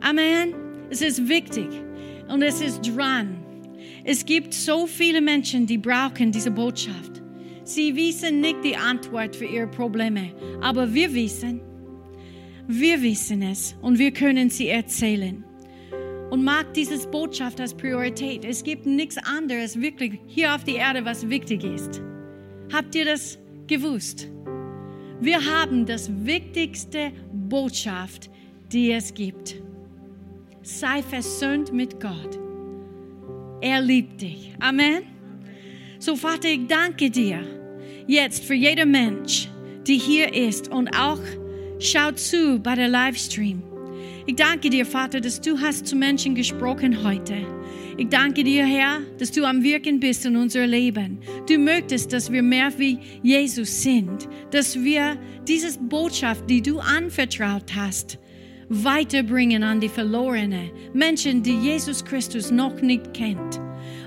Amen. 0.00 0.54
Es 0.90 1.00
ist 1.00 1.28
wichtig 1.28 1.68
und 2.28 2.42
es 2.42 2.60
ist 2.60 2.82
dran. 2.82 3.42
Es 4.04 4.24
gibt 4.24 4.54
so 4.54 4.86
viele 4.86 5.20
Menschen, 5.20 5.66
die 5.66 5.78
brauchen 5.78 6.30
diese 6.30 6.50
Botschaft. 6.50 7.22
Sie 7.64 7.96
wissen 7.96 8.40
nicht 8.40 8.62
die 8.62 8.76
Antwort 8.76 9.34
für 9.34 9.46
ihre 9.46 9.66
Probleme, 9.66 10.32
aber 10.60 10.94
wir 10.94 11.12
wissen, 11.12 11.60
wir 12.68 13.02
wissen 13.02 13.42
es 13.42 13.74
und 13.82 13.98
wir 13.98 14.12
können 14.12 14.50
sie 14.50 14.68
erzählen. 14.68 15.44
Und 16.30 16.44
mag 16.44 16.74
dieses 16.74 17.06
Botschaft 17.06 17.60
als 17.60 17.74
Priorität. 17.74 18.44
Es 18.44 18.64
gibt 18.64 18.84
nichts 18.86 19.16
anderes 19.16 19.80
wirklich 19.80 20.18
hier 20.26 20.54
auf 20.54 20.64
der 20.64 20.76
Erde, 20.76 21.04
was 21.04 21.28
wichtig 21.28 21.62
ist. 21.62 22.00
Habt 22.72 22.94
ihr 22.94 23.04
das 23.04 23.38
gewusst? 23.66 24.28
Wir 25.20 25.44
haben 25.44 25.86
das 25.86 26.10
wichtigste 26.24 27.12
Botschaft, 27.32 28.30
die 28.72 28.92
es 28.92 29.14
gibt. 29.14 29.56
Sei 30.62 31.02
versöhnt 31.02 31.72
mit 31.72 32.00
Gott. 32.00 32.38
Er 33.60 33.80
liebt 33.80 34.20
dich. 34.20 34.52
Amen. 34.60 35.02
So 35.98 36.16
Vater, 36.16 36.48
ich 36.48 36.66
danke 36.66 37.10
dir 37.10 37.40
jetzt 38.06 38.44
für 38.44 38.54
jeden 38.54 38.90
Mensch, 38.90 39.48
die 39.86 39.98
hier 39.98 40.34
ist 40.34 40.68
und 40.68 40.88
auch 40.96 41.20
schaut 41.78 42.18
zu 42.18 42.60
bei 42.60 42.74
der 42.74 42.88
Livestream. 42.88 43.62
Ich 44.28 44.34
danke 44.34 44.70
dir, 44.70 44.84
Vater, 44.84 45.20
dass 45.20 45.40
du 45.40 45.56
hast 45.60 45.86
zu 45.86 45.94
Menschen 45.94 46.34
gesprochen 46.34 47.04
heute. 47.04 47.46
Ich 47.96 48.08
danke 48.08 48.42
dir, 48.42 48.66
Herr, 48.66 48.98
dass 49.18 49.30
du 49.30 49.44
am 49.44 49.62
Wirken 49.62 50.00
bist 50.00 50.26
in 50.26 50.36
unser 50.36 50.66
Leben. 50.66 51.20
Du 51.48 51.56
möchtest, 51.58 52.12
dass 52.12 52.32
wir 52.32 52.42
mehr 52.42 52.76
wie 52.76 52.98
Jesus 53.22 53.82
sind, 53.84 54.28
dass 54.50 54.82
wir 54.82 55.16
diese 55.46 55.78
Botschaft, 55.78 56.50
die 56.50 56.60
du 56.60 56.80
anvertraut 56.80 57.72
hast, 57.76 58.18
weiterbringen 58.68 59.62
an 59.62 59.78
die 59.78 59.88
Verlorenen, 59.88 60.72
Menschen, 60.92 61.44
die 61.44 61.56
Jesus 61.56 62.04
Christus 62.04 62.50
noch 62.50 62.82
nicht 62.82 63.14
kennt. 63.14 63.60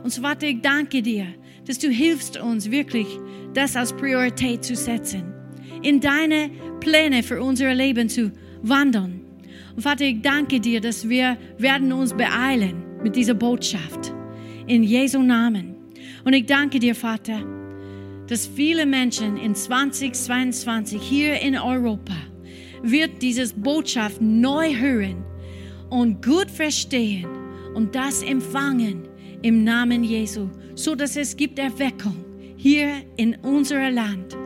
Und 0.04 0.12
so, 0.12 0.22
Vater, 0.22 0.48
ich 0.48 0.62
danke 0.62 1.02
dir, 1.02 1.28
dass 1.66 1.80
du 1.80 1.90
hilfst 1.90 2.38
uns 2.38 2.70
wirklich, 2.70 3.08
das 3.54 3.78
als 3.78 3.94
Priorität 3.94 4.66
zu 4.66 4.76
setzen, 4.76 5.34
in 5.82 6.02
deine 6.02 6.52
Pläne 6.82 7.24
für 7.24 7.42
unser 7.42 7.74
Leben 7.74 8.10
zu 8.10 8.34
wandern. 8.62 9.19
Vater, 9.82 10.06
ich 10.06 10.22
danke 10.22 10.60
dir, 10.60 10.82
dass 10.82 11.08
wir 11.08 11.38
werden 11.58 11.92
uns 11.94 12.14
beeilen 12.14 12.84
mit 13.04 13.16
dieser 13.16 13.34
Botschaft. 13.34 14.14
In 14.68 14.84
Jesu 14.84 15.22
Namen. 15.22 15.76
Und 16.24 16.34
ich 16.34 16.46
danke 16.46 16.80
dir, 16.80 16.94
Vater, 16.94 17.42
dass 18.28 18.46
viele 18.46 18.86
Menschen 18.86 19.38
in 19.38 19.56
2022 19.56 21.02
hier 21.02 21.42
in 21.42 21.58
Europa 21.58 22.16
wird 22.84 23.22
diese 23.22 23.54
Botschaft 23.56 24.22
neu 24.22 24.76
hören 24.76 25.24
und 25.90 26.24
gut 26.24 26.50
verstehen 26.50 27.28
und 27.74 27.96
das 27.96 28.22
empfangen 28.22 29.08
im 29.42 29.64
Namen 29.64 30.04
Jesu, 30.04 30.50
so 30.76 30.96
dass 30.96 31.16
es 31.16 31.36
gibt 31.36 31.60
Erweckung 31.60 32.24
hier 32.56 32.90
in 33.18 33.36
unserem 33.42 33.96
Land. 33.96 34.38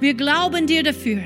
Wir 0.00 0.14
glauben 0.14 0.66
dir 0.66 0.82
dafür. 0.82 1.22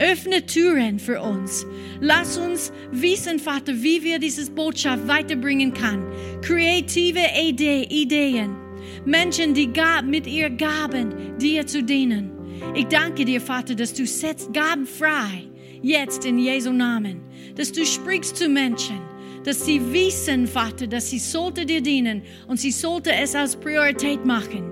Öffne 0.00 0.46
Türen 0.46 0.98
für 0.98 1.20
uns. 1.20 1.66
Lass 2.00 2.38
uns 2.38 2.72
wissen, 2.90 3.38
Vater, 3.38 3.74
wie 3.82 4.02
wir 4.02 4.18
diese 4.18 4.50
Botschaft 4.50 5.06
weiterbringen 5.06 5.74
können. 5.74 6.06
Kreative 6.40 7.20
Ideen. 7.38 8.56
Menschen, 9.04 9.52
die 9.52 9.70
mit 10.06 10.26
ihr 10.26 10.48
Gaben 10.48 11.36
dir 11.38 11.66
zu 11.66 11.82
dienen. 11.82 12.30
Ich 12.74 12.86
danke 12.86 13.26
dir, 13.26 13.42
Vater, 13.42 13.74
dass 13.74 13.92
du 13.92 14.06
setzt 14.06 14.54
Gaben 14.54 14.86
frei. 14.86 15.44
Jetzt 15.82 16.24
in 16.24 16.38
Jesu 16.38 16.72
Namen. 16.72 17.20
Dass 17.56 17.70
du 17.70 17.84
sprichst 17.84 18.38
zu 18.38 18.48
Menschen. 18.48 19.02
Dass 19.44 19.66
sie 19.66 19.82
wissen, 19.92 20.46
Vater, 20.46 20.86
dass 20.86 21.10
sie 21.10 21.18
sollte 21.18 21.66
dir 21.66 21.82
dienen 21.82 22.22
und 22.48 22.58
sie 22.58 22.72
sollte 22.72 23.12
es 23.12 23.34
als 23.34 23.54
Priorität 23.54 24.24
machen. 24.24 24.64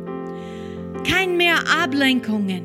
Kein 1.06 1.36
mehr 1.36 1.58
Ablenkungen. 1.82 2.64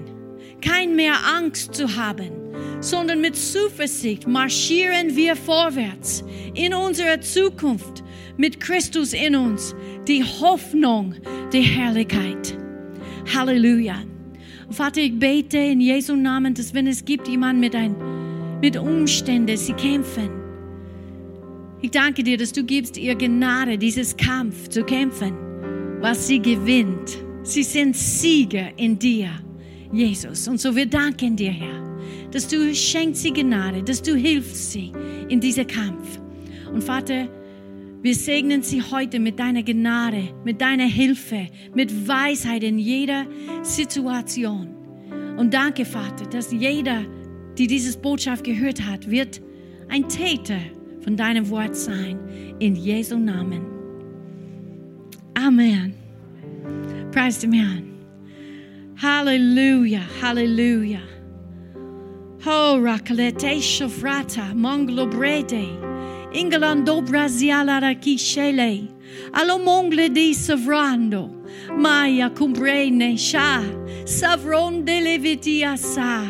Kein 0.61 0.95
mehr 0.95 1.15
Angst 1.37 1.75
zu 1.75 1.93
haben 1.97 2.42
sondern 2.79 3.21
mit 3.21 3.35
Zuversicht 3.35 4.27
marschieren 4.27 5.15
wir 5.15 5.35
vorwärts 5.35 6.23
in 6.53 6.73
unserer 6.73 7.21
Zukunft 7.21 8.03
mit 8.37 8.59
Christus 8.59 9.13
in 9.13 9.35
uns, 9.35 9.75
die 10.07 10.23
Hoffnung 10.23 11.15
der 11.51 11.61
Herrlichkeit. 11.61 12.57
Halleluja. 13.33 13.95
Vater, 14.69 15.01
ich 15.01 15.17
bete 15.17 15.57
in 15.57 15.79
Jesu 15.79 16.15
Namen, 16.15 16.53
dass 16.53 16.73
wenn 16.73 16.87
es 16.87 17.05
gibt 17.05 17.27
jemand 17.27 17.59
mit, 17.59 17.75
ein, 17.75 17.95
mit 18.59 18.75
Umständen, 18.75 19.55
sie 19.55 19.73
kämpfen. 19.73 20.29
Ich 21.81 21.91
danke 21.91 22.23
dir, 22.23 22.37
dass 22.37 22.51
du 22.53 22.63
gibst 22.63 22.97
ihr 22.97 23.15
Gnade, 23.15 23.77
dieses 23.77 24.15
Kampf 24.17 24.69
zu 24.69 24.83
kämpfen, 24.83 25.33
was 26.01 26.27
sie 26.27 26.39
gewinnt. 26.39 27.17
Sie 27.43 27.63
sind 27.63 27.95
Sieger 27.95 28.69
in 28.77 28.97
dir, 28.97 29.29
Jesus. 29.91 30.47
Und 30.47 30.59
so 30.59 30.75
wir 30.75 30.85
danken 30.85 31.35
dir, 31.35 31.51
Herr 31.51 31.92
dass 32.33 32.47
du 32.47 32.73
schenkst 32.73 33.21
sie 33.21 33.31
Gnade, 33.31 33.83
dass 33.83 34.01
du 34.01 34.15
hilfst 34.15 34.71
sie 34.71 34.91
in 35.29 35.39
diesem 35.39 35.67
Kampf. 35.67 36.19
Und 36.73 36.83
Vater, 36.83 37.27
wir 38.01 38.15
segnen 38.15 38.63
sie 38.63 38.81
heute 38.81 39.19
mit 39.19 39.37
deiner 39.37 39.61
Gnade, 39.61 40.29
mit 40.43 40.59
deiner 40.59 40.87
Hilfe, 40.87 41.47
mit 41.75 42.07
Weisheit 42.07 42.63
in 42.63 42.79
jeder 42.79 43.27
Situation. 43.61 44.67
Und 45.37 45.53
danke, 45.53 45.85
Vater, 45.85 46.25
dass 46.25 46.51
jeder, 46.51 47.05
die 47.57 47.67
diese 47.67 47.97
Botschaft 47.99 48.43
gehört 48.43 48.83
hat, 48.83 49.09
wird 49.09 49.39
ein 49.89 50.09
Täter 50.09 50.59
von 51.01 51.15
deinem 51.15 51.49
Wort 51.49 51.75
sein. 51.75 52.19
In 52.59 52.75
Jesu 52.75 53.17
Namen. 53.17 53.61
Amen. 55.35 55.93
Preis 57.11 57.39
dem 57.39 57.53
Herrn. 57.53 57.83
Halleluja, 59.01 60.01
Halleluja. 60.21 61.12
Ho 62.43 62.77
rakalete 62.77 63.61
shofrata 63.61 64.53
monglo 64.53 65.09
brede. 65.09 65.65
Ingalando 66.33 67.01
braziala 67.01 67.79
rakishele. 67.81 68.91
Allo 69.33 69.59
mongle 69.59 70.09
di 70.09 70.33
savrando. 70.33 71.31
Maya 71.77 72.29
cumbrene 72.29 73.17
sha. 73.17 73.61
Savron 74.03 74.83
de 74.83 74.99
levitia 74.99 75.77
sa. 75.77 76.29